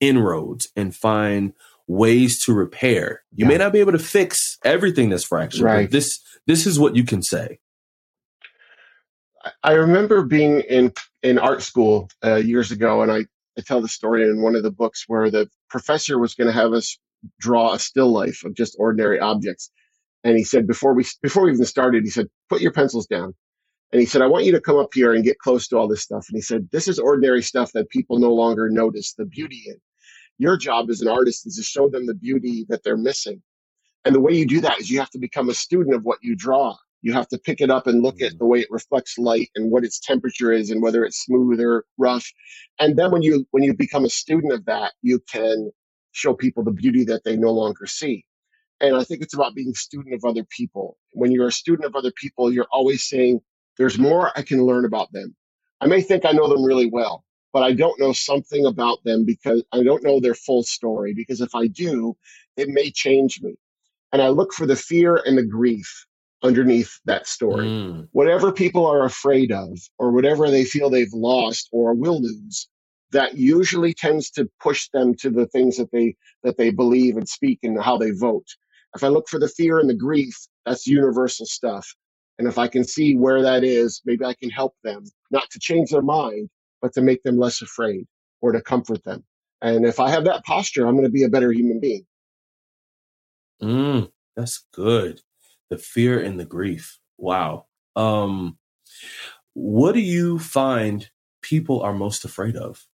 [0.00, 1.52] inroads and find
[1.86, 3.22] ways to repair.
[3.34, 5.84] You may not be able to fix everything that's fractured, Right.
[5.84, 7.60] but this this is what you can say.
[9.44, 13.20] I- remember being in in art school uh, years ago, and I,
[13.58, 16.54] I tell the story in one of the books where the professor was going to
[16.54, 16.98] have us
[17.40, 19.70] draw a still life of just ordinary objects,
[20.24, 23.34] and he said before we before we even started, he said, "Put your pencils down."
[23.92, 25.88] And he said, I want you to come up here and get close to all
[25.88, 26.26] this stuff.
[26.28, 29.76] And he said, This is ordinary stuff that people no longer notice the beauty in.
[30.38, 33.42] Your job as an artist is to show them the beauty that they're missing.
[34.04, 36.18] And the way you do that is you have to become a student of what
[36.22, 36.76] you draw.
[37.02, 38.38] You have to pick it up and look at mm-hmm.
[38.38, 41.84] the way it reflects light and what its temperature is and whether it's smooth or
[41.98, 42.26] rough.
[42.78, 45.70] And then when you when you become a student of that, you can
[46.12, 48.24] show people the beauty that they no longer see.
[48.80, 50.96] And I think it's about being a student of other people.
[51.12, 53.40] When you're a student of other people, you're always saying,
[53.76, 55.36] there's more I can learn about them.
[55.80, 59.24] I may think I know them really well, but I don't know something about them
[59.24, 61.14] because I don't know their full story.
[61.14, 62.16] Because if I do,
[62.56, 63.54] it may change me.
[64.12, 66.06] And I look for the fear and the grief
[66.42, 67.66] underneath that story.
[67.66, 68.08] Mm.
[68.12, 72.68] Whatever people are afraid of, or whatever they feel they've lost or will lose,
[73.12, 77.28] that usually tends to push them to the things that they that they believe and
[77.28, 78.46] speak and how they vote.
[78.94, 81.86] If I look for the fear and the grief, that's universal stuff.
[82.38, 85.58] And if I can see where that is, maybe I can help them, not to
[85.58, 86.48] change their mind,
[86.80, 88.06] but to make them less afraid
[88.40, 89.22] or to comfort them.
[89.62, 92.06] And if I have that posture, I'm going to be a better human being.
[93.62, 95.20] Mm, that's good.
[95.70, 96.98] The fear and the grief.
[97.16, 97.66] Wow.
[97.96, 98.58] Um,
[99.54, 101.08] what do you find
[101.42, 102.86] people are most afraid of?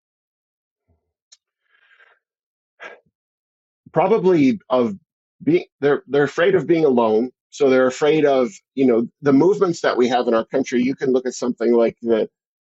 [3.91, 4.95] Probably of
[5.41, 7.31] being they're they're afraid of being alone.
[7.49, 10.83] So they're afraid of, you know, the movements that we have in our country.
[10.83, 12.27] You can look at something like the,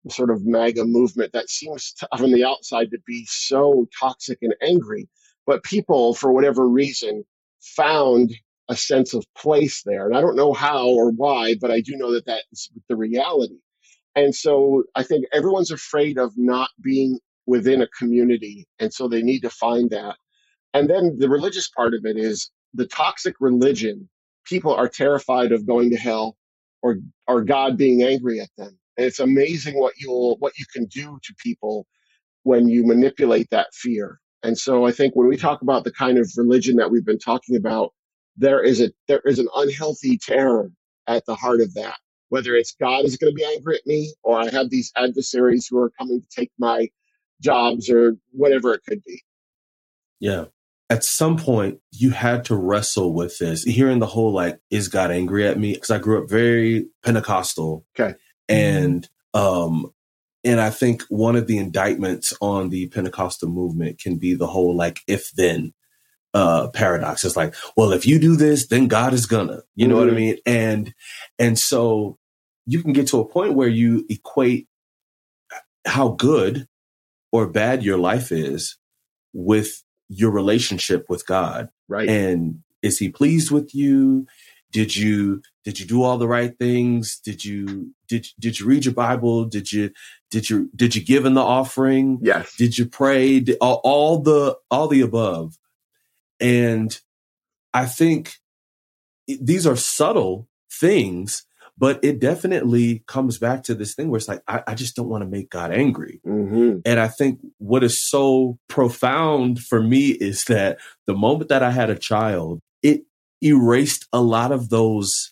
[0.10, 4.54] sort of MAGA movement that seems to, from the outside to be so toxic and
[4.62, 5.08] angry,
[5.46, 7.24] but people, for whatever reason,
[7.62, 8.34] found
[8.69, 10.08] a sense of place there.
[10.08, 13.58] And I don't know how or why, but I do know that that's the reality.
[14.15, 18.67] And so I think everyone's afraid of not being within a community.
[18.80, 20.15] And so they need to find that.
[20.73, 24.10] And then the religious part of it is the toxic religion.
[24.45, 26.38] People are terrified of going to hell
[26.82, 26.97] or,
[27.28, 28.78] or God being angry at them.
[28.97, 31.86] And it's amazing what you'll, what you can do to people
[32.43, 34.19] when you manipulate that fear.
[34.43, 37.19] And so I think when we talk about the kind of religion that we've been
[37.19, 37.93] talking about,
[38.38, 40.72] there is a, there is an unhealthy terror
[41.08, 41.98] at the heart of that.
[42.30, 45.67] Whether it's God is going to be angry at me or I have these adversaries
[45.69, 46.89] who are coming to take my
[47.41, 49.22] jobs or whatever it could be.
[50.19, 50.46] Yeah.
[50.89, 55.12] At some point, you had to wrestle with this, hearing the whole like, is God
[55.12, 55.74] angry at me?
[55.74, 57.86] Because I grew up very Pentecostal.
[58.00, 58.15] Okay.
[58.50, 59.93] And, um,
[60.43, 64.76] and I think one of the indictments on the Pentecostal movement can be the whole
[64.76, 65.74] like, if then,
[66.34, 67.24] uh, paradox.
[67.26, 70.13] It's like, well, if you do this, then God is gonna, you know what I
[70.13, 70.15] Mhm.
[70.15, 70.38] mean?
[70.46, 70.93] And,
[71.39, 72.17] and so
[72.65, 74.67] you can get to a point where you equate
[75.86, 76.67] how good
[77.32, 78.78] or bad your life is
[79.34, 81.69] with your relationship with God.
[81.88, 82.10] Right.
[82.10, 84.28] And is he pleased with you?
[84.72, 87.19] Did you did you do all the right things?
[87.19, 89.46] Did you did did you read your Bible?
[89.46, 89.91] Did you
[90.32, 92.19] did you did you give in the offering?
[92.22, 92.56] yes.
[92.58, 93.39] Did you pray?
[93.39, 95.58] Did, all, all the all the above.
[96.43, 96.99] And
[97.73, 98.34] I think
[99.27, 101.45] these are subtle things,
[101.77, 105.08] but it definitely comes back to this thing where it's like I, I just don't
[105.08, 106.19] want to make God angry.
[106.25, 111.63] hmm And I think what is so profound for me is that the moment that
[111.63, 113.03] I had a child, it
[113.41, 115.32] erased a lot of those.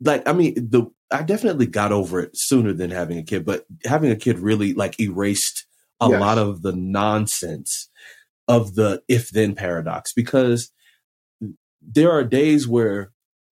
[0.00, 3.66] Like, I mean, the I definitely got over it sooner than having a kid, but
[3.84, 5.66] having a kid really like erased
[6.00, 6.20] a Yes.
[6.20, 7.90] lot of the nonsense
[8.50, 10.72] of the if then paradox because
[11.80, 13.12] there are days where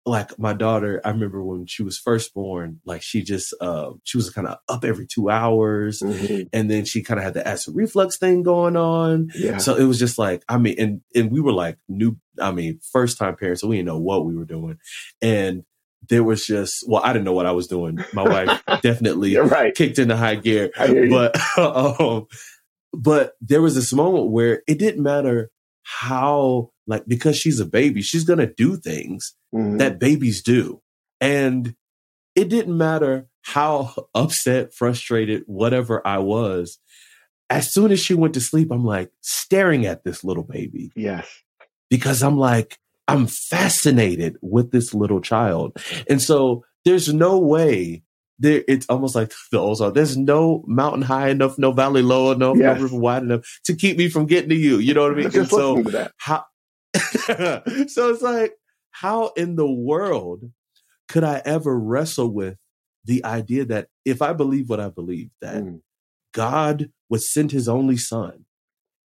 [0.08, 4.18] like my daughter, I remember when she was first born, like she just uh she
[4.18, 7.46] was kind of up every two hours hmm and then she kind of had the
[7.46, 9.32] acid reflux thing going on.
[9.36, 9.58] Yeah.
[9.58, 12.80] So it was just like, I mean, and and we were like new, I mean,
[12.94, 14.78] first time parents, so we didn't know what we were doing.
[15.22, 15.64] And
[16.08, 18.00] there was just, well, I didn't know what I was doing.
[18.14, 19.76] My wife definitely right.
[19.76, 21.10] kicked into high gear, I hear you.
[21.10, 22.28] but um,
[23.02, 25.52] but there was this moment where it didn't matter
[25.84, 29.78] how, like, because she's a baby, she's gonna do things Mhm.
[29.80, 30.82] that babies do.
[31.22, 31.76] And
[32.36, 36.80] it didn't matter how upset, frustrated, whatever I was.
[37.50, 41.28] As soon as she went to sleep, I'm like staring at this little baby yes.
[41.90, 45.78] because I'm like, I'm fascinated with this little child.
[46.10, 48.02] And so there's no way
[48.40, 49.94] there it's almost like the old song.
[49.94, 52.78] There's no mountain high enough, no valley low enough, yes.
[52.78, 54.78] no river wide enough to keep me from getting to you.
[54.78, 55.32] You know what I mean?
[55.32, 55.84] Just so
[56.18, 56.46] how
[56.96, 58.54] so it's like,
[58.92, 60.52] how in the world
[61.08, 62.58] could I ever wrestle with
[63.04, 65.82] the idea that if I believe what I believe, that mm.
[66.34, 68.46] God would send his only son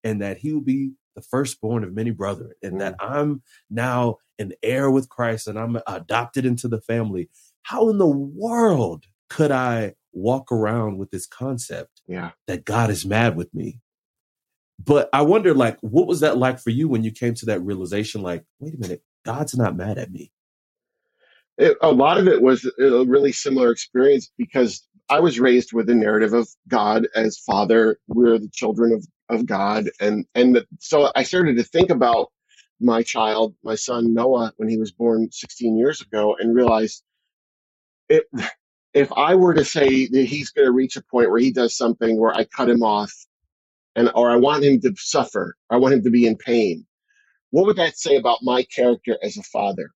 [0.03, 2.79] and that he will be the firstborn of many brethren and mm.
[2.79, 7.29] that I'm now an heir with Christ and I'm adopted into the family.
[7.63, 12.31] How in the world could I walk around with this concept yeah.
[12.47, 13.79] that God is mad with me?
[14.83, 17.61] But I wonder, like, what was that like for you when you came to that
[17.61, 18.21] realization?
[18.21, 20.33] Like, wait a minute, God's not mad at me.
[21.57, 25.87] It, a lot of it was a really similar experience because I was raised with
[25.87, 27.99] the narrative of God as Father.
[28.07, 32.31] We're the children of, of God, and and the, so I started to think about
[32.81, 37.03] my child, my son Noah, when he was born 16 years ago, and realized
[38.09, 38.25] it.
[38.93, 41.77] If I were to say that he's going to reach a point where he does
[41.77, 43.13] something where I cut him off,
[43.95, 46.85] and or I want him to suffer, I want him to be in pain,
[47.51, 49.91] what would that say about my character as a father?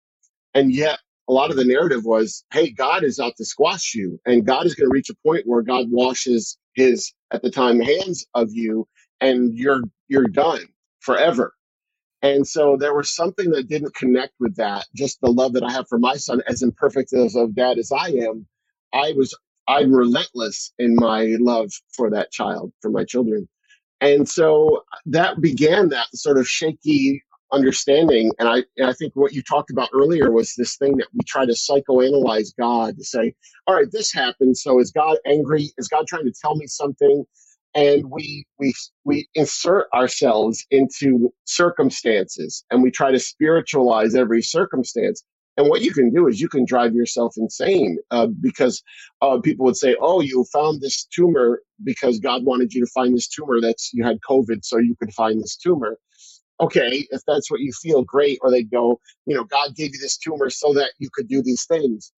[0.53, 4.19] And yet, a lot of the narrative was, hey, God is out to squash you,
[4.25, 7.79] and God is going to reach a point where God washes his, at the time,
[7.81, 8.87] hands of you,
[9.21, 10.61] and you're you're done
[11.01, 11.53] forever.
[12.23, 14.85] And so there was something that didn't connect with that.
[14.95, 17.91] Just the love that I have for my son, as imperfect as of dad as
[17.93, 18.47] I am,
[18.95, 19.35] I was
[19.67, 23.49] I'm relentless in my love for that child, for my children.
[24.01, 28.31] And so that began that sort of shaky understanding.
[28.39, 31.21] And I, and I think what you talked about earlier was this thing that we
[31.25, 33.33] try to psychoanalyze God to say,
[33.65, 34.57] all right, this happened.
[34.57, 35.71] So is God angry?
[35.77, 37.25] Is God trying to tell me something?
[37.75, 38.73] And we, we,
[39.05, 45.23] we insert ourselves into circumstances and we try to spiritualize every circumstance.
[45.57, 48.83] And what you can do is you can drive yourself insane uh, because
[49.21, 53.15] uh, people would say, "Oh, you found this tumor because God wanted you to find
[53.15, 53.61] this tumor.
[53.61, 55.97] That's you had COVID, so you could find this tumor."
[56.61, 58.39] okay, if that's what you feel, great.
[58.41, 61.43] Or they'd go, you know, God gave you this tumor so that you could do
[61.43, 62.13] these things.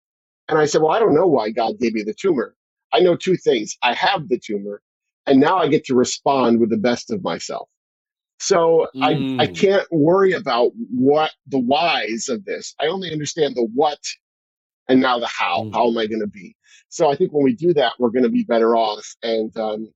[0.49, 2.55] And I said, well, I don't know why God gave me the tumor.
[2.93, 3.77] I know two things.
[3.83, 4.81] I have the tumor,
[5.27, 7.69] and now I get to respond with the best of myself.
[8.39, 9.03] So mm.
[9.03, 9.59] I, I mm.
[9.59, 12.75] can't worry about what the whys of this.
[12.79, 13.99] I only understand the what
[14.87, 15.63] and now the how.
[15.63, 15.73] Mm.
[15.73, 16.55] How am I going to be?
[16.89, 19.05] So I think when we do that, we're going to be better off.
[19.23, 19.91] And um,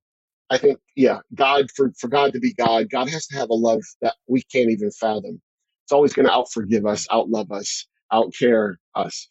[0.50, 3.54] I think, yeah, God, for, for God to be God, God has to have a
[3.54, 5.42] love that we can't even fathom.
[5.86, 9.30] It's always going to out forgive us, out love us, out care us.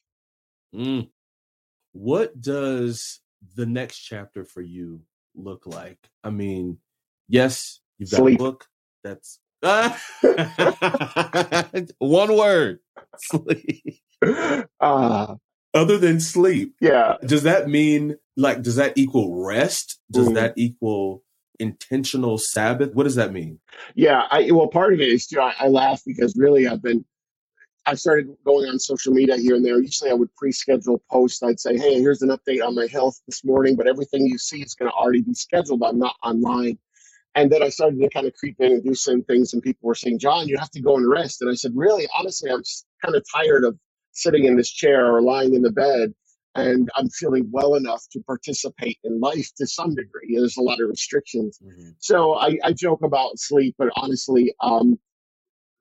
[0.74, 1.08] Mm.
[1.92, 3.20] What does
[3.56, 5.02] the next chapter for you
[5.34, 5.98] look like?
[6.22, 6.78] I mean,
[7.28, 8.36] yes, you've got Sleep.
[8.36, 8.66] a book
[9.03, 9.38] that's
[11.98, 12.78] one word
[13.18, 14.01] sleep.
[14.80, 15.36] Uh,
[15.74, 17.16] Other than sleep, yeah.
[17.24, 20.01] Does that mean like does that equal rest?
[20.11, 20.34] Does mm.
[20.34, 21.22] that equal
[21.59, 22.94] intentional Sabbath?
[22.94, 23.61] What does that mean?
[23.94, 25.40] Yeah, I well, part of it is too.
[25.40, 27.05] I, I laugh because really, I've been.
[27.86, 29.80] I started going on social media here and there.
[29.80, 31.42] Usually, I would pre-schedule posts.
[31.42, 34.62] I'd say, "Hey, here's an update on my health this morning," but everything you see
[34.62, 35.82] is going to already be scheduled.
[35.82, 36.78] I'm not online.
[37.35, 39.87] And then I started to kind of creep in and do some things, and people
[39.87, 42.09] were saying, "John, you have to go and rest." And I said, "Really?
[42.18, 42.62] Honestly, I'm
[43.05, 43.78] kind of tired of
[44.12, 46.14] sitting in this chair or lying in the bed."
[46.55, 50.35] and I'm feeling well enough to participate in life to some degree.
[50.37, 51.59] There's a lot of restrictions.
[51.62, 51.91] Mm-hmm.
[51.99, 54.99] So I, I, joke about sleep, but honestly, um,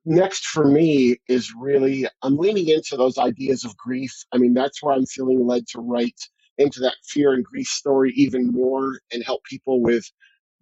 [0.04, 4.12] next for me is really, I'm leaning into those ideas of grief.
[4.32, 6.20] I mean, that's where I'm feeling led to write
[6.58, 10.04] into that fear and grief story even more and help people with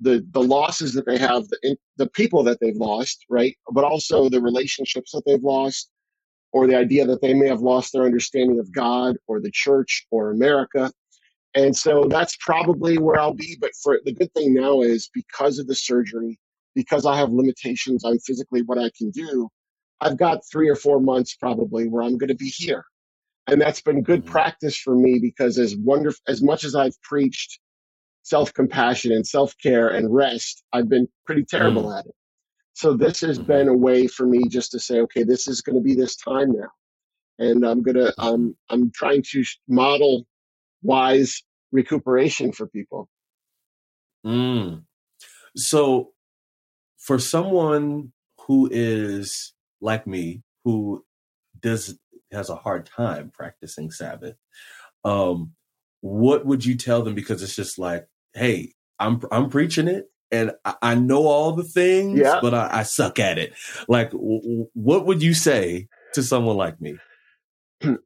[0.01, 3.57] the the losses that they have, the, the people that they've lost, right?
[3.73, 5.91] But also the relationships that they've lost,
[6.53, 10.07] or the idea that they may have lost their understanding of God or the church
[10.11, 10.91] or America.
[11.55, 13.57] And so that's probably where I'll be.
[13.61, 16.39] But for the good thing now is because of the surgery,
[16.75, 19.49] because I have limitations on physically what I can do,
[20.01, 22.85] I've got three or four months probably where I'm going to be here.
[23.49, 24.31] And that's been good mm-hmm.
[24.31, 27.59] practice for me because as wonderful as much as I've preached
[28.29, 31.99] self-compassion and self-care and rest, I've been pretty terrible mm.
[31.99, 32.15] at it.
[32.75, 33.49] So this has mm-hmm.
[33.49, 36.15] been a way for me just to say, okay, this is going to be this
[36.15, 36.69] time now,
[37.39, 40.27] and I'm gonna um, I'm trying to model
[40.83, 43.09] wise recuperation for people.
[44.25, 44.85] Mm.
[45.57, 46.13] So,
[46.99, 48.13] for someone
[48.47, 51.05] who is like me, who
[51.61, 51.99] does
[52.31, 54.37] has a hard time practicing Sabbath,
[55.05, 55.53] um,
[56.01, 57.15] what would you tell them?
[57.15, 61.65] Because it's just like, hey, I'm I'm preaching it, and I, I know all the
[61.65, 62.39] things, yeah.
[62.41, 63.53] but I, I, suck at it.
[63.89, 66.97] Like, w- what would you say to someone like me?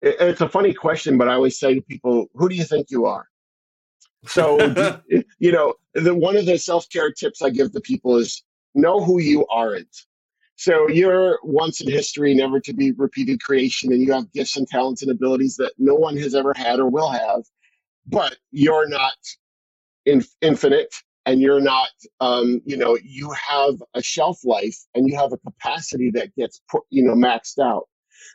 [0.00, 3.06] It's a funny question, but I always say to people, "Who do you think you
[3.06, 3.26] are?"
[4.26, 4.56] So,
[5.40, 8.44] you know, the one of the self care tips I give to people is
[8.76, 9.88] know who you aren't.
[10.54, 14.66] So you're once in history, never to be repeated creation, and you have gifts and
[14.66, 17.42] talents and abilities that no one has ever had or will have.
[18.06, 19.16] But you're not
[20.08, 20.94] in, infinite,
[21.26, 21.90] and you're not,
[22.20, 26.60] um, you know, you have a shelf life, and you have a capacity that gets,
[26.90, 27.88] you know, maxed out.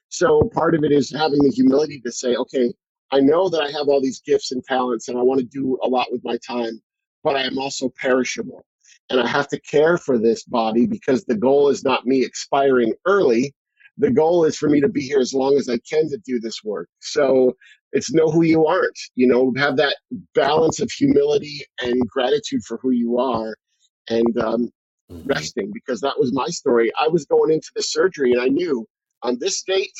[0.09, 2.73] So part of it is having the humility to say, okay,
[3.11, 5.77] I know that I have all these gifts and talents and I want to do
[5.83, 6.81] a lot with my time,
[7.23, 8.65] but I am also perishable.
[9.09, 12.93] And I have to care for this body because the goal is not me expiring
[13.05, 13.53] early.
[13.97, 16.39] The goal is for me to be here as long as I can to do
[16.39, 16.89] this work.
[16.99, 17.55] So
[17.93, 19.97] it's know who you aren't, you know, have that
[20.35, 23.55] balance of humility and gratitude for who you are
[24.09, 24.71] and um,
[25.11, 25.25] Mhm.
[25.25, 26.91] resting because that was my story.
[26.99, 28.87] I was going into the surgery and I knew
[29.23, 29.93] on this date,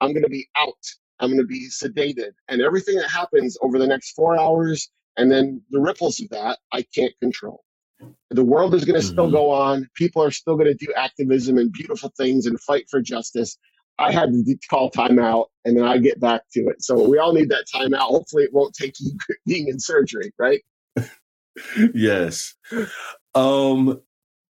[0.00, 0.74] I'm going to be out.
[1.20, 2.32] I'm going to be sedated.
[2.48, 6.58] And everything that happens over the next four hours and then the ripples of that,
[6.72, 7.62] I can't control.
[8.30, 9.32] The world is going to still Mhm.
[9.32, 9.88] go on.
[9.94, 13.58] People are still going to do activism and beautiful things and fight for justice.
[14.00, 16.82] I had to call timeout and then I get back to it.
[16.82, 17.98] So we all need that timeout.
[17.98, 19.12] Hopefully, it won't take you
[19.46, 20.62] being in surgery, right?
[21.94, 22.54] yes.
[23.34, 24.00] Um,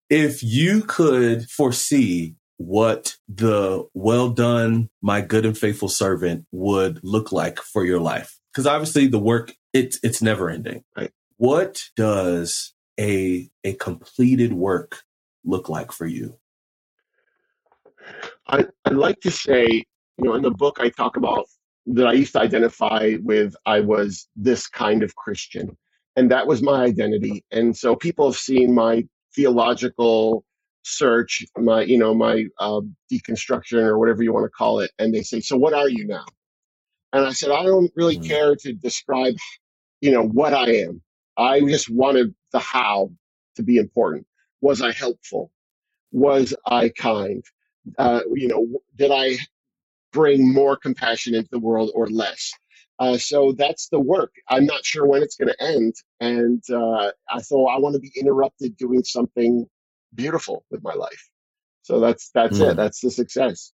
[0.09, 7.33] if you could foresee what the well done, my good and faithful servant would look
[7.33, 10.85] like for your life, because obviously the work it's it's never ending.
[10.97, 11.11] Right.
[11.37, 15.03] What does a a completed work
[15.45, 16.39] look like for you?
[18.49, 19.85] I, I'd like to say,
[20.19, 21.47] you know, in the book, I talk about
[21.87, 25.77] that I used to identify with I was this kind of Christian,
[26.17, 27.45] and that was my identity.
[27.51, 29.05] And so people have seen my
[29.35, 30.45] theological
[30.85, 32.81] search, my, you know, my uh,
[33.13, 36.07] deconstruction or whatever you want to call it, and they say, "So what are you
[36.07, 36.27] now?"
[37.13, 38.27] And I said, "I don't really Mm.
[38.29, 39.35] care to describe,
[40.01, 41.03] you know, what I am.
[41.37, 43.11] I just wanted the how
[43.57, 44.27] to be important.
[44.61, 45.51] Was I helpful?
[46.13, 47.45] Was I kind?
[47.99, 48.67] Uh, you know,
[48.97, 49.37] did I
[50.13, 52.53] bring more compassion into the world or less?
[52.99, 54.33] Uh, so that's the work.
[54.49, 58.01] I'm not sure when it's going to end, and uh, I thought I want to
[58.01, 59.67] be interrupted doing something
[60.15, 61.31] beautiful with my life.
[61.83, 62.73] So that's that's Mm.
[62.73, 62.77] it.
[62.77, 63.73] That's the success.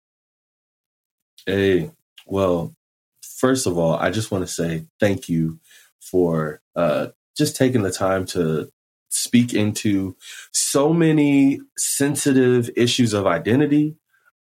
[1.47, 1.93] Hey,
[2.27, 2.75] well,
[3.23, 5.61] first of all, I just want to say thank you
[6.01, 8.71] for uh, just taking the time to
[9.11, 10.17] speak into
[10.53, 13.97] so many sensitive issues of identity,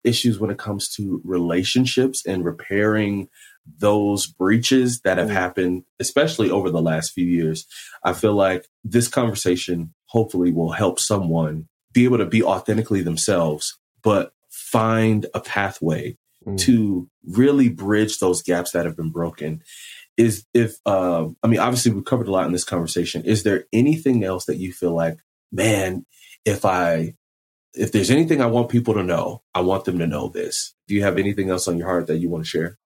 [0.05, 3.29] issues when it comes to relationships and repairing
[3.79, 5.33] those breaches that have Mm.
[5.33, 7.65] happened, especially over the last few years.
[8.03, 13.77] I feel like this conversation hopefully will help someone be able to be authentically themselves,
[14.03, 16.59] but find a pathway Mm.
[16.59, 19.63] to really bridge those gaps that have been broken
[20.15, 23.65] is if uh, i mean obviously we've covered a lot in this conversation is there
[23.73, 25.17] anything else that you feel like
[25.51, 26.05] man
[26.45, 27.13] if i
[27.77, 30.95] if there's anything i want people to know i want them to know this do
[30.95, 32.77] you have anything else on your heart that you want to share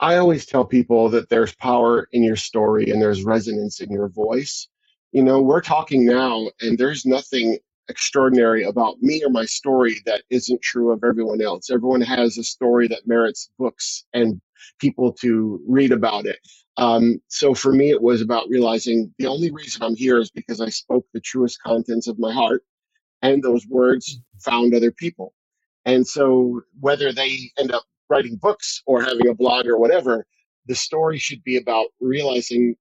[0.00, 4.08] I always tell people that there's power in your story and there's resonance in your
[4.08, 4.66] voice.
[5.12, 7.58] You know, we're talking now, and there's nothing
[7.88, 11.70] extraordinary about me or my story that isn't true of everyone else.
[11.70, 14.40] Everyone has a story that merits books and
[14.80, 16.38] people to read about it.
[16.78, 20.60] Um, so for me, it was about realizing the only reason I'm here is because
[20.60, 22.64] I spoke the truest contents of my heart,
[23.22, 25.32] and those words found other people.
[25.84, 30.26] And so whether they end up writing books or having a blog or whatever,
[30.66, 32.76] the story should be about realizing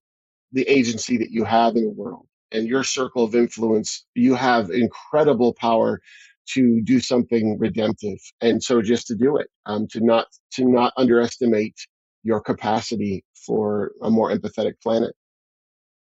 [0.52, 4.06] the agency that you have in the world and your circle of influence.
[4.14, 6.02] You have incredible power
[6.50, 8.18] to do something redemptive.
[8.42, 11.76] And so just to do it, um, to not, to not underestimate
[12.24, 15.16] your capacity for a more empathetic planet.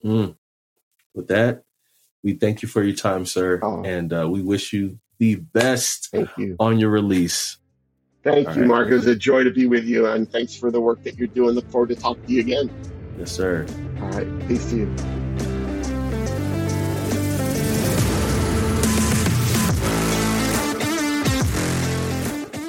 [0.04, 0.36] Mm.
[1.14, 1.62] with that
[2.22, 3.82] we thank you for your time sir Oh.
[3.84, 6.56] and uh, we wish you the best Thank you.
[6.60, 7.58] on your release
[8.24, 8.68] Thank All you, right.
[8.68, 8.88] Mark.
[8.88, 10.06] It was a joy to be with you.
[10.08, 11.54] And thanks for the work that you're doing.
[11.54, 12.68] Look forward to talking to you again.
[13.16, 13.64] yes sir
[14.02, 14.48] All right.
[14.48, 15.27] Peace to you.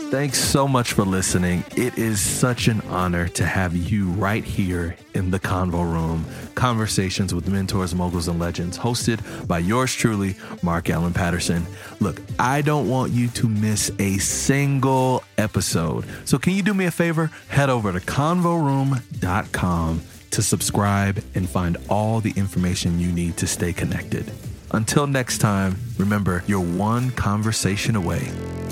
[0.10, 1.64] Thanks so much for listening.
[1.76, 6.26] It is such an honor to have you right here in the Convo Room.
[6.56, 11.64] Conversations with mentors, moguls, and legends, hosted by yours truly, Mark Allen Patterson.
[12.00, 16.06] Look, I don't want you to miss a single episode.
[16.26, 17.30] So, can you do me a favor?
[17.48, 20.02] Head over to convoroom.com
[20.32, 24.32] to subscribe and find all the information you need to stay connected.
[24.72, 28.20] Until next time, remember, you're one conversation away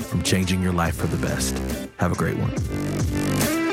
[0.09, 1.57] from changing your life for the best.
[1.97, 3.66] Have a great one.